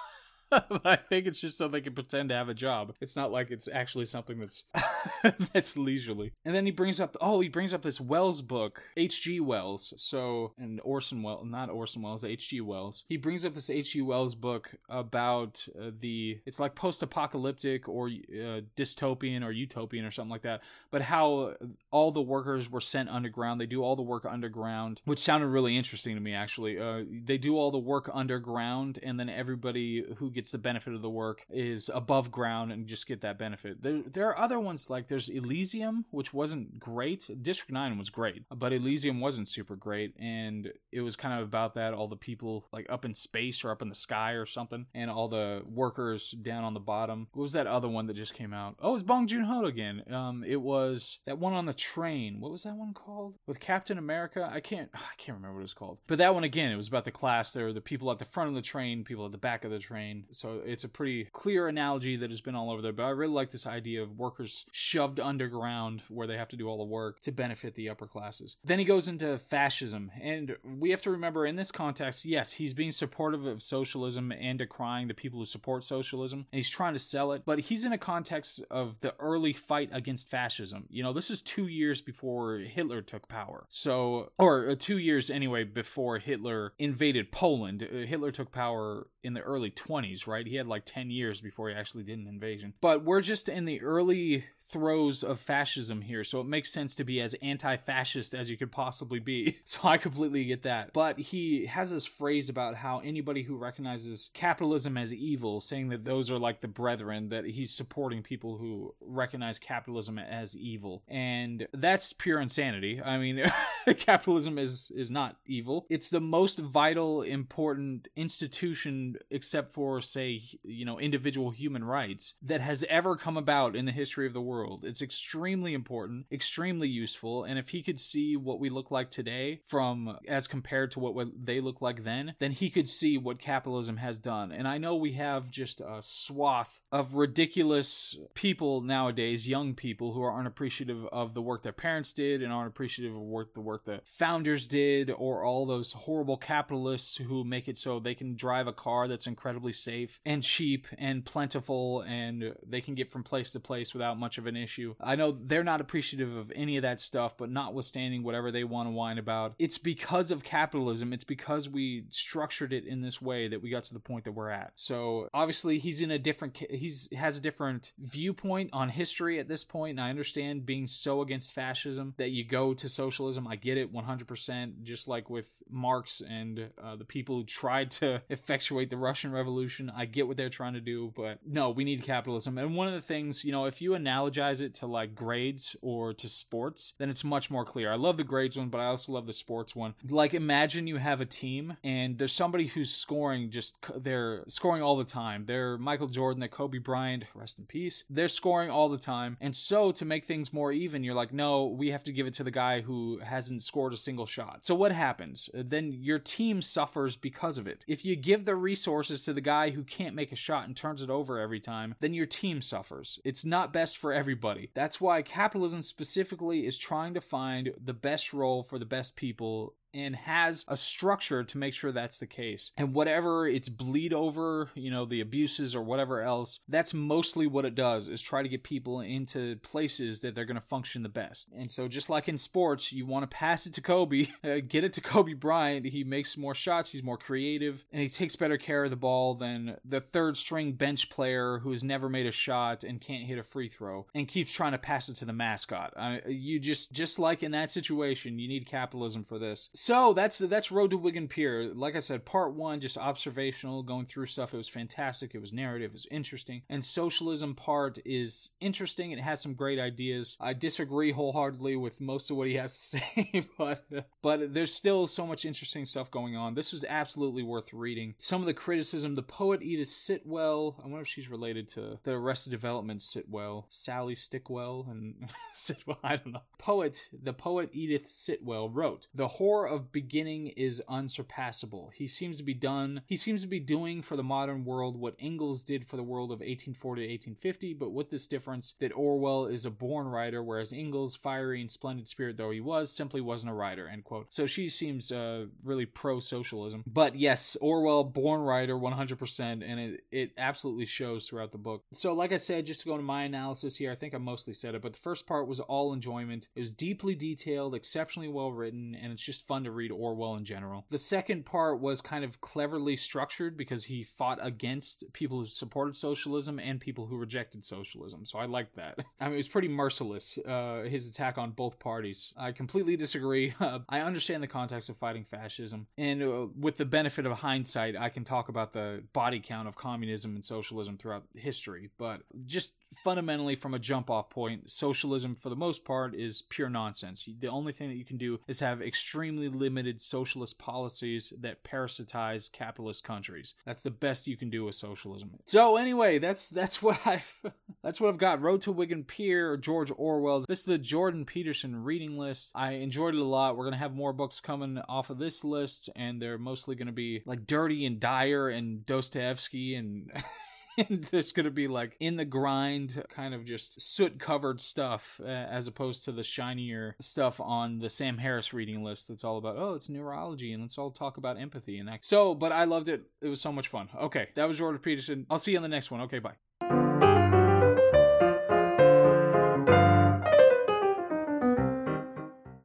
I 0.84 0.96
think 0.96 1.26
it's 1.26 1.40
just 1.40 1.58
so 1.58 1.68
they 1.68 1.80
can 1.80 1.94
pretend 1.94 2.28
to 2.28 2.34
have 2.34 2.48
a 2.48 2.54
job. 2.54 2.94
It's 3.00 3.16
not 3.16 3.32
like 3.32 3.50
it's 3.50 3.68
actually 3.72 4.06
something 4.06 4.38
that's 4.38 4.64
that's 5.52 5.76
leisurely. 5.76 6.32
And 6.44 6.54
then 6.54 6.66
he 6.66 6.72
brings 6.72 7.00
up 7.00 7.16
oh, 7.20 7.40
he 7.40 7.48
brings 7.48 7.74
up 7.74 7.82
this 7.82 8.00
Wells 8.00 8.42
book, 8.42 8.82
H.G. 8.96 9.40
Wells. 9.40 9.94
So 9.96 10.52
and 10.58 10.80
Orson 10.84 11.22
Welles, 11.22 11.46
not 11.46 11.70
Orson 11.70 12.02
Welles, 12.02 12.24
H.G. 12.24 12.60
Wells. 12.60 13.04
He 13.08 13.16
brings 13.16 13.44
up 13.44 13.54
this 13.54 13.70
H.G. 13.70 14.02
Wells 14.02 14.34
book 14.34 14.74
about 14.88 15.66
uh, 15.80 15.90
the 15.98 16.40
it's 16.46 16.60
like 16.60 16.74
post-apocalyptic 16.74 17.88
or 17.88 18.08
uh, 18.08 18.60
dystopian 18.76 19.44
or 19.44 19.50
utopian 19.50 20.04
or 20.04 20.10
something 20.10 20.30
like 20.30 20.42
that, 20.42 20.62
but 20.90 21.02
how 21.02 21.54
all 21.90 22.10
the 22.10 22.22
workers 22.22 22.70
were 22.70 22.80
sent 22.80 23.08
underground. 23.08 23.60
They 23.60 23.66
do 23.66 23.82
all 23.82 23.96
the 23.96 24.02
work 24.02 24.24
underground, 24.24 25.00
which 25.04 25.18
sounded 25.18 25.48
really 25.48 25.76
interesting 25.76 26.14
to 26.14 26.20
me 26.20 26.34
actually. 26.34 26.78
Uh, 26.78 27.04
they 27.24 27.38
do 27.38 27.56
all 27.56 27.70
the 27.70 27.78
work 27.78 28.10
underground 28.12 28.98
and 29.02 29.18
then 29.18 29.28
everybody 29.28 30.04
who 30.16 30.30
gets 30.30 30.43
the 30.50 30.58
benefit 30.58 30.94
of 30.94 31.02
the 31.02 31.10
work 31.10 31.44
is 31.50 31.90
above 31.92 32.30
ground 32.30 32.72
and 32.72 32.86
just 32.86 33.06
get 33.06 33.20
that 33.22 33.38
benefit. 33.38 33.82
There, 33.82 34.02
there 34.02 34.28
are 34.28 34.38
other 34.38 34.60
ones 34.60 34.90
like 34.90 35.08
there's 35.08 35.28
Elysium, 35.28 36.04
which 36.10 36.32
wasn't 36.32 36.78
great. 36.78 37.28
District 37.42 37.72
9 37.72 37.98
was 37.98 38.10
great, 38.10 38.44
but 38.50 38.72
Elysium 38.72 39.20
wasn't 39.20 39.48
super 39.48 39.76
great. 39.76 40.14
And 40.18 40.72
it 40.92 41.00
was 41.00 41.16
kind 41.16 41.40
of 41.40 41.46
about 41.46 41.74
that 41.74 41.94
all 41.94 42.08
the 42.08 42.16
people 42.16 42.66
like 42.72 42.86
up 42.88 43.04
in 43.04 43.14
space 43.14 43.64
or 43.64 43.70
up 43.70 43.82
in 43.82 43.88
the 43.88 43.94
sky 43.94 44.32
or 44.32 44.46
something, 44.46 44.86
and 44.94 45.10
all 45.10 45.28
the 45.28 45.62
workers 45.66 46.30
down 46.30 46.64
on 46.64 46.74
the 46.74 46.80
bottom. 46.80 47.28
What 47.32 47.42
was 47.42 47.52
that 47.52 47.66
other 47.66 47.88
one 47.88 48.06
that 48.06 48.14
just 48.14 48.34
came 48.34 48.52
out? 48.52 48.76
Oh, 48.80 48.94
it's 48.94 49.02
Bong 49.02 49.26
Joon 49.26 49.44
Ho 49.44 49.64
again. 49.64 50.02
Um, 50.12 50.44
it 50.46 50.60
was 50.60 51.18
that 51.26 51.38
one 51.38 51.52
on 51.52 51.66
the 51.66 51.72
train. 51.72 52.40
What 52.40 52.52
was 52.52 52.64
that 52.64 52.76
one 52.76 52.94
called? 52.94 53.34
With 53.46 53.60
Captain 53.60 53.98
America? 53.98 54.48
I 54.50 54.60
can't, 54.60 54.90
I 54.94 55.14
can't 55.16 55.36
remember 55.36 55.54
what 55.54 55.60
it 55.60 55.64
was 55.64 55.74
called. 55.74 55.98
But 56.06 56.18
that 56.18 56.34
one 56.34 56.44
again, 56.44 56.70
it 56.70 56.76
was 56.76 56.88
about 56.88 57.04
the 57.04 57.10
class. 57.10 57.52
There 57.52 57.64
were 57.64 57.72
the 57.72 57.80
people 57.80 58.10
at 58.10 58.18
the 58.18 58.24
front 58.24 58.48
of 58.48 58.54
the 58.54 58.62
train, 58.62 59.04
people 59.04 59.24
at 59.26 59.32
the 59.32 59.38
back 59.38 59.64
of 59.64 59.70
the 59.70 59.78
train. 59.78 60.24
So 60.34 60.60
it's 60.64 60.84
a 60.84 60.88
pretty 60.88 61.24
clear 61.32 61.68
analogy 61.68 62.16
that 62.16 62.30
has 62.30 62.40
been 62.40 62.54
all 62.54 62.70
over 62.70 62.82
there. 62.82 62.92
But 62.92 63.04
I 63.04 63.10
really 63.10 63.32
like 63.32 63.50
this 63.50 63.66
idea 63.66 64.02
of 64.02 64.18
workers 64.18 64.66
shoved 64.72 65.20
underground 65.20 66.02
where 66.08 66.26
they 66.26 66.36
have 66.36 66.48
to 66.48 66.56
do 66.56 66.68
all 66.68 66.78
the 66.78 66.84
work 66.84 67.20
to 67.22 67.32
benefit 67.32 67.74
the 67.74 67.88
upper 67.88 68.06
classes. 68.06 68.56
Then 68.64 68.78
he 68.78 68.84
goes 68.84 69.08
into 69.08 69.38
fascism. 69.38 70.10
And 70.20 70.56
we 70.64 70.90
have 70.90 71.02
to 71.02 71.10
remember 71.10 71.46
in 71.46 71.56
this 71.56 71.70
context, 71.70 72.24
yes, 72.24 72.52
he's 72.52 72.74
being 72.74 72.92
supportive 72.92 73.46
of 73.46 73.62
socialism 73.62 74.32
and 74.32 74.58
decrying 74.58 75.08
the 75.08 75.14
people 75.14 75.38
who 75.38 75.44
support 75.44 75.84
socialism. 75.84 76.46
And 76.52 76.58
he's 76.58 76.70
trying 76.70 76.94
to 76.94 76.98
sell 76.98 77.32
it. 77.32 77.42
But 77.44 77.60
he's 77.60 77.84
in 77.84 77.92
a 77.92 77.98
context 77.98 78.60
of 78.70 79.00
the 79.00 79.14
early 79.18 79.52
fight 79.52 79.90
against 79.92 80.28
fascism. 80.28 80.86
You 80.90 81.02
know, 81.02 81.12
this 81.12 81.30
is 81.30 81.42
two 81.42 81.66
years 81.66 82.00
before 82.00 82.58
Hitler 82.58 83.02
took 83.02 83.28
power. 83.28 83.66
So, 83.68 84.32
or 84.38 84.70
uh, 84.70 84.74
two 84.78 84.98
years 84.98 85.30
anyway 85.30 85.64
before 85.64 86.18
Hitler 86.18 86.72
invaded 86.78 87.32
Poland. 87.32 87.82
Uh, 87.82 88.06
Hitler 88.06 88.30
took 88.30 88.52
power 88.52 89.06
in 89.22 89.34
the 89.34 89.40
early 89.40 89.70
20s, 89.70 90.13
right? 90.26 90.46
He 90.46 90.56
had 90.56 90.66
like 90.66 90.84
10 90.86 91.10
years 91.10 91.40
before 91.40 91.68
he 91.68 91.74
actually 91.74 92.04
did 92.04 92.18
an 92.18 92.26
invasion. 92.26 92.74
But 92.80 93.04
we're 93.04 93.20
just 93.20 93.48
in 93.48 93.64
the 93.64 93.80
early 93.82 94.44
throes 94.68 95.22
of 95.22 95.38
fascism 95.38 96.02
here, 96.02 96.24
so 96.24 96.40
it 96.40 96.46
makes 96.46 96.72
sense 96.72 96.94
to 96.96 97.04
be 97.04 97.20
as 97.20 97.34
anti 97.42 97.76
fascist 97.76 98.34
as 98.34 98.50
you 98.50 98.56
could 98.56 98.72
possibly 98.72 99.18
be. 99.18 99.58
So 99.66 99.88
I 99.88 99.98
completely 99.98 100.44
get 100.44 100.62
that. 100.64 100.92
But 100.92 101.18
he 101.18 101.66
has 101.66 101.90
this 101.90 102.06
phrase 102.06 102.48
about 102.48 102.76
how 102.76 103.00
anybody 103.00 103.42
who 103.42 103.56
recognizes 103.56 104.30
capitalism 104.34 104.96
as 104.96 105.12
evil, 105.12 105.60
saying 105.60 105.88
that 105.88 106.04
those 106.04 106.30
are 106.30 106.38
like 106.38 106.60
the 106.60 106.68
brethren, 106.68 107.30
that 107.30 107.44
he's 107.44 107.72
supporting 107.72 108.22
people 108.22 108.56
who 108.56 108.94
recognize 109.00 109.58
capitalism 109.58 110.18
as 110.18 110.56
evil. 110.56 111.02
And 111.08 111.66
that's 111.72 112.12
pure 112.12 112.40
insanity. 112.40 113.02
I 113.02 113.18
mean, 113.18 113.50
capitalism 113.98 114.58
is, 114.58 114.92
is 114.94 115.10
not 115.10 115.38
evil. 115.46 115.86
It's 115.88 116.08
the 116.08 116.20
most 116.20 116.60
vital, 116.60 117.22
important 117.22 118.06
institution, 118.14 119.16
except 119.30 119.72
for, 119.72 120.00
say, 120.00 120.42
you 120.62 120.84
know, 120.84 121.00
individual 121.00 121.50
human 121.50 121.82
rights, 121.82 122.34
that 122.42 122.60
has 122.60 122.84
ever 122.88 123.16
come 123.16 123.36
about 123.36 123.74
in 123.74 123.86
the 123.86 123.92
history 123.92 124.26
of 124.26 124.34
the 124.34 124.42
world 124.42 124.53
world. 124.54 124.84
It's 124.84 125.02
extremely 125.02 125.74
important, 125.74 126.26
extremely 126.30 126.88
useful, 126.88 127.44
and 127.44 127.58
if 127.58 127.70
he 127.70 127.82
could 127.82 127.98
see 127.98 128.36
what 128.36 128.60
we 128.60 128.70
look 128.70 128.90
like 128.90 129.10
today 129.10 129.60
from 129.64 130.18
as 130.28 130.46
compared 130.46 130.92
to 130.92 131.00
what, 131.00 131.28
they 131.44 131.60
look 131.60 131.82
like 131.82 132.04
then, 132.04 132.34
then 132.38 132.52
he 132.52 132.70
could 132.70 132.88
see 132.88 133.18
what 133.18 133.38
capitalism 133.38 133.96
has 133.96 134.18
done. 134.18 134.52
And 134.52 134.68
I 134.68 134.78
know 134.78 134.94
we 134.94 135.12
have 135.12 135.50
just 135.50 135.80
a 135.80 135.98
swath 136.00 136.80
of 136.92 137.14
ridiculous 137.14 138.16
people 138.34 138.80
nowadays, 138.80 139.48
young 139.48 139.74
people 139.74 140.12
who 140.12 140.22
are 140.22 140.38
unappreciative 140.38 141.04
of 141.12 141.34
the 141.34 141.42
work 141.42 141.62
their 141.62 141.72
parents 141.72 142.12
did 142.12 142.42
and 142.42 142.52
aren't 142.52 142.68
appreciative 142.68 143.14
of 143.14 143.22
work 143.22 143.54
the 143.54 143.60
work 143.60 143.84
that 143.84 144.08
founders 144.08 144.68
did 144.68 145.10
or 145.10 145.44
all 145.44 145.66
those 145.66 145.92
horrible 145.92 146.36
capitalists 146.36 147.16
who 147.16 147.44
make 147.44 147.68
it 147.68 147.76
so 147.76 147.98
they 147.98 148.14
can 148.14 148.36
drive 148.36 148.66
a 148.66 148.72
car 148.72 149.08
that's 149.08 149.26
incredibly 149.26 149.72
safe 149.72 150.20
and 150.24 150.42
cheap 150.42 150.86
and 150.98 151.24
plentiful 151.24 152.02
and 152.02 152.54
they 152.66 152.80
can 152.80 152.94
get 152.94 153.10
from 153.10 153.22
place 153.22 153.52
to 153.52 153.60
place 153.60 153.92
without 153.92 154.18
much 154.18 154.38
of 154.38 154.43
an 154.46 154.56
issue. 154.56 154.94
I 155.00 155.16
know 155.16 155.32
they're 155.32 155.64
not 155.64 155.80
appreciative 155.80 156.34
of 156.36 156.52
any 156.54 156.76
of 156.76 156.82
that 156.82 157.00
stuff, 157.00 157.36
but 157.36 157.50
notwithstanding 157.50 158.22
whatever 158.22 158.50
they 158.50 158.64
want 158.64 158.88
to 158.88 158.92
whine 158.92 159.18
about, 159.18 159.54
it's 159.58 159.78
because 159.78 160.30
of 160.30 160.44
capitalism. 160.44 161.12
It's 161.12 161.24
because 161.24 161.68
we 161.68 162.04
structured 162.10 162.72
it 162.72 162.86
in 162.86 163.02
this 163.02 163.20
way 163.20 163.48
that 163.48 163.62
we 163.62 163.70
got 163.70 163.84
to 163.84 163.94
the 163.94 164.00
point 164.00 164.24
that 164.24 164.32
we're 164.32 164.50
at. 164.50 164.72
So 164.76 165.28
obviously 165.32 165.78
he's 165.78 166.00
in 166.00 166.10
a 166.10 166.18
different 166.18 166.56
he's 166.70 167.08
has 167.14 167.38
a 167.38 167.40
different 167.40 167.92
viewpoint 167.98 168.70
on 168.72 168.88
history 168.88 169.38
at 169.38 169.48
this 169.48 169.64
point, 169.64 169.92
and 169.92 170.00
I 170.00 170.10
understand 170.10 170.66
being 170.66 170.86
so 170.86 171.20
against 171.22 171.52
fascism 171.52 172.14
that 172.16 172.30
you 172.30 172.44
go 172.44 172.74
to 172.74 172.88
socialism. 172.88 173.46
I 173.46 173.56
get 173.56 173.78
it 173.78 173.92
100%, 173.92 174.82
just 174.82 175.08
like 175.08 175.30
with 175.30 175.48
Marx 175.70 176.20
and 176.20 176.70
uh, 176.82 176.96
the 176.96 177.04
people 177.04 177.36
who 177.36 177.44
tried 177.44 177.90
to 177.92 178.22
effectuate 178.28 178.90
the 178.90 178.96
Russian 178.96 179.32
Revolution. 179.32 179.90
I 179.94 180.06
get 180.06 180.26
what 180.26 180.36
they're 180.36 180.48
trying 180.48 180.74
to 180.74 180.80
do, 180.80 181.12
but 181.16 181.38
no, 181.46 181.70
we 181.70 181.84
need 181.84 182.02
capitalism. 182.02 182.58
And 182.58 182.74
one 182.74 182.88
of 182.88 182.94
the 182.94 183.00
things, 183.00 183.44
you 183.44 183.52
know, 183.52 183.66
if 183.66 183.80
you 183.80 183.92
analogize 183.92 184.33
it 184.38 184.74
to 184.76 184.86
like 184.86 185.14
grades 185.14 185.76
or 185.82 186.12
to 186.14 186.28
sports, 186.28 186.94
then 186.98 187.10
it's 187.10 187.24
much 187.24 187.50
more 187.50 187.64
clear. 187.64 187.92
I 187.92 187.96
love 187.96 188.16
the 188.16 188.24
grades 188.24 188.56
one, 188.56 188.68
but 188.68 188.80
I 188.80 188.86
also 188.86 189.12
love 189.12 189.26
the 189.26 189.32
sports 189.32 189.74
one. 189.74 189.94
Like 190.08 190.34
imagine 190.34 190.86
you 190.86 190.96
have 190.96 191.20
a 191.20 191.26
team 191.26 191.76
and 191.82 192.18
there's 192.18 192.32
somebody 192.32 192.66
who's 192.66 192.92
scoring 192.92 193.50
just 193.50 193.76
they're 193.96 194.44
scoring 194.48 194.82
all 194.82 194.96
the 194.96 195.04
time. 195.04 195.44
They're 195.46 195.78
Michael 195.78 196.08
Jordan, 196.08 196.40
they're 196.40 196.48
Kobe 196.48 196.78
Bryant, 196.78 197.24
rest 197.34 197.58
in 197.58 197.66
peace. 197.66 198.04
They're 198.10 198.28
scoring 198.28 198.70
all 198.70 198.88
the 198.88 198.98
time. 198.98 199.36
And 199.40 199.54
so 199.54 199.92
to 199.92 200.04
make 200.04 200.24
things 200.24 200.52
more 200.52 200.72
even, 200.72 201.04
you're 201.04 201.14
like, 201.14 201.32
"No, 201.32 201.66
we 201.66 201.90
have 201.90 202.04
to 202.04 202.12
give 202.12 202.26
it 202.26 202.34
to 202.34 202.44
the 202.44 202.50
guy 202.50 202.80
who 202.80 203.18
hasn't 203.18 203.62
scored 203.62 203.92
a 203.92 203.96
single 203.96 204.26
shot." 204.26 204.60
So 204.62 204.74
what 204.74 204.92
happens? 204.92 205.50
Then 205.52 205.92
your 205.92 206.18
team 206.18 206.62
suffers 206.62 207.16
because 207.16 207.58
of 207.58 207.66
it. 207.66 207.84
If 207.88 208.04
you 208.04 208.16
give 208.16 208.44
the 208.44 208.56
resources 208.56 209.24
to 209.24 209.32
the 209.32 209.40
guy 209.40 209.70
who 209.70 209.82
can't 209.82 210.14
make 210.14 210.32
a 210.32 210.36
shot 210.36 210.66
and 210.66 210.76
turns 210.76 211.02
it 211.02 211.10
over 211.10 211.38
every 211.38 211.60
time, 211.60 211.94
then 212.00 212.14
your 212.14 212.26
team 212.26 212.60
suffers. 212.60 213.18
It's 213.24 213.44
not 213.44 213.72
best 213.72 213.98
for 213.98 214.12
everybody. 214.24 214.70
That's 214.72 215.02
why 215.02 215.20
capitalism 215.20 215.82
specifically 215.82 216.66
is 216.66 216.78
trying 216.78 217.12
to 217.12 217.20
find 217.20 217.74
the 217.78 217.92
best 217.92 218.32
role 218.32 218.62
for 218.62 218.78
the 218.78 218.86
best 218.86 219.16
people 219.16 219.74
and 219.94 220.16
has 220.16 220.64
a 220.68 220.76
structure 220.76 221.44
to 221.44 221.58
make 221.58 221.72
sure 221.72 221.92
that's 221.92 222.18
the 222.18 222.26
case. 222.26 222.72
And 222.76 222.94
whatever 222.94 223.46
it's 223.46 223.68
bleed 223.68 224.12
over, 224.12 224.70
you 224.74 224.90
know, 224.90 225.04
the 225.04 225.20
abuses 225.20 225.74
or 225.74 225.82
whatever 225.82 226.22
else, 226.22 226.60
that's 226.68 226.92
mostly 226.92 227.46
what 227.46 227.64
it 227.64 227.74
does 227.74 228.08
is 228.08 228.20
try 228.20 228.42
to 228.42 228.48
get 228.48 228.64
people 228.64 229.00
into 229.00 229.56
places 229.56 230.20
that 230.20 230.34
they're 230.34 230.44
going 230.44 230.60
to 230.60 230.60
function 230.60 231.02
the 231.02 231.08
best. 231.08 231.50
And 231.56 231.70
so 231.70 231.88
just 231.88 232.10
like 232.10 232.28
in 232.28 232.38
sports, 232.38 232.92
you 232.92 233.06
want 233.06 233.28
to 233.28 233.36
pass 233.36 233.66
it 233.66 233.74
to 233.74 233.80
Kobe, 233.80 234.26
uh, 234.44 234.56
get 234.66 234.84
it 234.84 234.92
to 234.94 235.00
Kobe 235.00 235.34
Bryant, 235.34 235.86
he 235.86 236.04
makes 236.04 236.36
more 236.36 236.54
shots, 236.54 236.90
he's 236.90 237.02
more 237.02 237.18
creative, 237.18 237.84
and 237.92 238.02
he 238.02 238.08
takes 238.08 238.36
better 238.36 238.58
care 238.58 238.84
of 238.84 238.90
the 238.90 238.96
ball 238.96 239.34
than 239.34 239.76
the 239.84 240.00
third 240.00 240.36
string 240.36 240.72
bench 240.72 241.08
player 241.08 241.58
who 241.58 241.70
has 241.70 241.84
never 241.84 242.08
made 242.08 242.26
a 242.26 242.32
shot 242.32 242.84
and 242.84 243.00
can't 243.00 243.24
hit 243.24 243.38
a 243.38 243.42
free 243.42 243.68
throw 243.68 244.06
and 244.14 244.28
keeps 244.28 244.52
trying 244.52 244.72
to 244.72 244.78
pass 244.78 245.08
it 245.08 245.14
to 245.16 245.24
the 245.24 245.32
mascot. 245.32 245.92
I, 245.96 246.20
you 246.26 246.58
just 246.58 246.92
just 246.92 247.18
like 247.18 247.42
in 247.42 247.52
that 247.52 247.70
situation, 247.70 248.38
you 248.38 248.48
need 248.48 248.66
capitalism 248.66 249.24
for 249.24 249.38
this. 249.38 249.68
So 249.84 250.14
that's 250.14 250.38
that's 250.38 250.72
Road 250.72 250.92
to 250.92 250.96
Wigan 250.96 251.28
Pier. 251.28 251.70
Like 251.74 251.94
I 251.94 251.98
said, 251.98 252.24
part 252.24 252.54
one, 252.54 252.80
just 252.80 252.96
observational, 252.96 253.82
going 253.82 254.06
through 254.06 254.24
stuff. 254.24 254.54
It 254.54 254.56
was 254.56 254.66
fantastic. 254.66 255.34
It 255.34 255.42
was 255.42 255.52
narrative. 255.52 255.90
It 255.90 255.92
was 255.92 256.06
interesting. 256.10 256.62
And 256.70 256.82
socialism 256.82 257.54
part 257.54 257.98
is 258.06 258.48
interesting. 258.60 259.10
It 259.10 259.20
has 259.20 259.42
some 259.42 259.52
great 259.52 259.78
ideas. 259.78 260.38
I 260.40 260.54
disagree 260.54 261.12
wholeheartedly 261.12 261.76
with 261.76 262.00
most 262.00 262.30
of 262.30 262.38
what 262.38 262.48
he 262.48 262.54
has 262.54 262.72
to 262.72 262.98
say, 262.98 263.46
but 263.58 263.84
but 264.22 264.54
there's 264.54 264.72
still 264.72 265.06
so 265.06 265.26
much 265.26 265.44
interesting 265.44 265.84
stuff 265.84 266.10
going 266.10 266.34
on. 266.34 266.54
This 266.54 266.72
was 266.72 266.86
absolutely 266.88 267.42
worth 267.42 267.74
reading. 267.74 268.14
Some 268.18 268.40
of 268.40 268.46
the 268.46 268.54
criticism, 268.54 269.16
the 269.16 269.22
poet 269.22 269.60
Edith 269.62 269.90
Sitwell. 269.90 270.76
I 270.82 270.86
wonder 270.86 271.02
if 271.02 271.08
she's 271.08 271.28
related 271.28 271.68
to 271.70 271.98
the 272.04 272.12
Arrested 272.12 272.52
Development 272.52 273.02
Sitwell, 273.02 273.66
Sally 273.68 274.14
Sitwell, 274.14 274.90
and 274.90 275.28
Sitwell. 275.52 275.98
I 276.02 276.16
don't 276.16 276.32
know. 276.32 276.42
Poet, 276.56 277.06
the 277.12 277.34
poet 277.34 277.68
Edith 277.74 278.10
Sitwell 278.10 278.70
wrote, 278.72 279.08
"The 279.14 279.28
horror 279.28 279.73
of 279.74 279.92
beginning 279.92 280.48
is 280.48 280.82
unsurpassable. 280.88 281.90
He 281.94 282.06
seems 282.06 282.38
to 282.38 282.42
be 282.44 282.54
done. 282.54 283.02
He 283.06 283.16
seems 283.16 283.42
to 283.42 283.48
be 283.48 283.60
doing 283.60 284.02
for 284.02 284.16
the 284.16 284.22
modern 284.22 284.64
world 284.64 284.96
what 284.98 285.16
Engels 285.18 285.62
did 285.62 285.86
for 285.86 285.96
the 285.96 286.02
world 286.02 286.30
of 286.30 286.40
1840 286.40 287.02
to 287.02 287.12
1850, 287.12 287.74
but 287.74 287.92
with 287.92 288.10
this 288.10 288.26
difference 288.26 288.74
that 288.80 288.92
Orwell 288.92 289.46
is 289.46 289.66
a 289.66 289.70
born 289.70 290.06
writer, 290.06 290.42
whereas 290.42 290.72
Engels, 290.72 291.16
fiery 291.16 291.60
and 291.60 291.70
splendid 291.70 292.08
spirit 292.08 292.36
though 292.36 292.50
he 292.50 292.60
was, 292.60 292.92
simply 292.92 293.20
wasn't 293.20 293.50
a 293.50 293.54
writer. 293.54 293.88
End 293.88 294.04
quote. 294.04 294.32
So 294.32 294.46
she 294.46 294.68
seems 294.68 295.10
uh, 295.10 295.46
really 295.62 295.86
pro 295.86 296.20
socialism. 296.20 296.84
But 296.86 297.16
yes, 297.16 297.56
Orwell, 297.60 298.04
born 298.04 298.40
writer, 298.40 298.74
100%, 298.74 299.40
and 299.40 299.80
it 299.80 300.04
it 300.10 300.32
absolutely 300.38 300.86
shows 300.86 301.26
throughout 301.26 301.50
the 301.50 301.58
book. 301.58 301.82
So 301.92 302.12
like 302.14 302.32
I 302.32 302.36
said, 302.36 302.66
just 302.66 302.82
to 302.82 302.86
go 302.86 302.94
into 302.94 303.04
my 303.04 303.24
analysis 303.24 303.76
here, 303.76 303.90
I 303.90 303.94
think 303.96 304.14
I 304.14 304.18
mostly 304.18 304.54
said 304.54 304.74
it, 304.74 304.82
but 304.82 304.92
the 304.92 304.98
first 304.98 305.26
part 305.26 305.48
was 305.48 305.60
all 305.60 305.92
enjoyment. 305.92 306.48
It 306.54 306.60
was 306.60 306.72
deeply 306.72 307.14
detailed, 307.14 307.74
exceptionally 307.74 308.28
well 308.28 308.52
written, 308.52 308.94
and 308.94 309.12
it's 309.12 309.22
just 309.22 309.46
to 309.64 309.70
read 309.70 309.90
Orwell 309.90 310.36
in 310.36 310.44
general. 310.44 310.86
The 310.90 310.98
second 310.98 311.44
part 311.44 311.80
was 311.80 312.00
kind 312.00 312.24
of 312.24 312.40
cleverly 312.40 312.96
structured 312.96 313.56
because 313.56 313.84
he 313.84 314.02
fought 314.02 314.38
against 314.42 315.04
people 315.12 315.38
who 315.38 315.46
supported 315.46 315.96
socialism 315.96 316.58
and 316.58 316.80
people 316.80 317.06
who 317.06 317.16
rejected 317.16 317.64
socialism. 317.64 318.24
So 318.24 318.38
I 318.38 318.46
liked 318.46 318.76
that. 318.76 318.98
I 319.20 319.24
mean, 319.24 319.34
it 319.34 319.38
was 319.38 319.48
pretty 319.48 319.68
merciless, 319.68 320.38
uh, 320.46 320.82
his 320.82 321.08
attack 321.08 321.38
on 321.38 321.52
both 321.52 321.78
parties. 321.78 322.32
I 322.36 322.52
completely 322.52 322.96
disagree. 322.96 323.54
Uh, 323.64 323.78
I 323.88 324.00
understand 324.00 324.42
the 324.42 324.48
context 324.48 324.90
of 324.90 324.98
fighting 324.98 325.24
fascism, 325.24 325.86
and 325.96 326.22
uh, 326.22 326.48
with 326.58 326.76
the 326.76 326.84
benefit 326.84 327.24
of 327.24 327.32
hindsight, 327.32 327.96
I 327.96 328.10
can 328.10 328.22
talk 328.22 328.50
about 328.50 328.74
the 328.74 329.04
body 329.14 329.40
count 329.40 329.68
of 329.68 329.76
communism 329.76 330.34
and 330.34 330.44
socialism 330.44 330.98
throughout 330.98 331.24
history, 331.34 331.88
but 331.96 332.22
just 332.44 332.74
fundamentally 332.96 333.54
from 333.56 333.74
a 333.74 333.78
jump 333.78 334.10
off 334.10 334.30
point, 334.30 334.70
socialism 334.70 335.34
for 335.34 335.48
the 335.48 335.56
most 335.56 335.84
part 335.84 336.14
is 336.14 336.42
pure 336.42 336.68
nonsense. 336.70 337.28
The 337.38 337.48
only 337.48 337.72
thing 337.72 337.88
that 337.88 337.96
you 337.96 338.04
can 338.04 338.16
do 338.16 338.40
is 338.46 338.60
have 338.60 338.82
extremely 338.82 339.48
limited 339.48 340.00
socialist 340.00 340.58
policies 340.58 341.32
that 341.40 341.64
parasitize 341.64 342.50
capitalist 342.50 343.04
countries. 343.04 343.54
That's 343.64 343.82
the 343.82 343.90
best 343.90 344.26
you 344.26 344.36
can 344.36 344.50
do 344.50 344.64
with 344.64 344.74
socialism. 344.74 345.30
So 345.44 345.76
anyway, 345.76 346.18
that's 346.18 346.48
that's 346.48 346.82
what 346.82 347.04
I've 347.06 347.40
that's 347.82 348.00
what 348.00 348.08
I've 348.08 348.18
got. 348.18 348.42
Road 348.42 348.62
to 348.62 348.72
Wigan 348.72 349.04
Pier, 349.04 349.56
George 349.56 349.90
Orwell. 349.96 350.44
This 350.48 350.60
is 350.60 350.64
the 350.64 350.78
Jordan 350.78 351.24
Peterson 351.24 351.84
reading 351.84 352.18
list. 352.18 352.52
I 352.54 352.72
enjoyed 352.72 353.14
it 353.14 353.20
a 353.20 353.24
lot. 353.24 353.56
We're 353.56 353.64
gonna 353.64 353.76
have 353.76 353.94
more 353.94 354.12
books 354.12 354.40
coming 354.40 354.78
off 354.88 355.10
of 355.10 355.18
this 355.18 355.44
list, 355.44 355.90
and 355.96 356.20
they're 356.20 356.38
mostly 356.38 356.74
gonna 356.74 356.92
be 356.92 357.22
like 357.26 357.46
Dirty 357.46 357.86
and 357.86 358.00
Dire 358.00 358.48
and 358.48 358.84
Dostoevsky 358.86 359.74
and 359.74 360.10
and 360.88 361.04
there's 361.04 361.32
going 361.32 361.44
to 361.44 361.50
be 361.50 361.68
like 361.68 361.96
in 362.00 362.16
the 362.16 362.24
grind, 362.24 363.02
kind 363.08 363.34
of 363.34 363.44
just 363.44 363.80
soot 363.80 364.18
covered 364.18 364.60
stuff, 364.60 365.20
uh, 365.22 365.28
as 365.28 365.66
opposed 365.66 366.04
to 366.04 366.12
the 366.12 366.22
shinier 366.22 366.96
stuff 367.00 367.40
on 367.40 367.78
the 367.78 367.90
Sam 367.90 368.18
Harris 368.18 368.52
reading 368.52 368.82
list 368.82 369.08
that's 369.08 369.24
all 369.24 369.38
about, 369.38 369.56
oh, 369.56 369.74
it's 369.74 369.88
neurology 369.88 370.52
and 370.52 370.62
let's 370.62 370.78
all 370.78 370.90
talk 370.90 371.16
about 371.16 371.38
empathy 371.38 371.78
and 371.78 371.88
that. 371.88 372.00
So, 372.02 372.34
but 372.34 372.52
I 372.52 372.64
loved 372.64 372.88
it. 372.88 373.04
It 373.20 373.28
was 373.28 373.40
so 373.40 373.52
much 373.52 373.68
fun. 373.68 373.88
Okay, 373.98 374.28
that 374.34 374.48
was 374.48 374.58
Jordan 374.58 374.80
Peterson. 374.80 375.26
I'll 375.30 375.38
see 375.38 375.52
you 375.52 375.58
on 375.58 375.62
the 375.62 375.68
next 375.68 375.90
one. 375.90 376.00
Okay, 376.02 376.18
bye. 376.18 376.34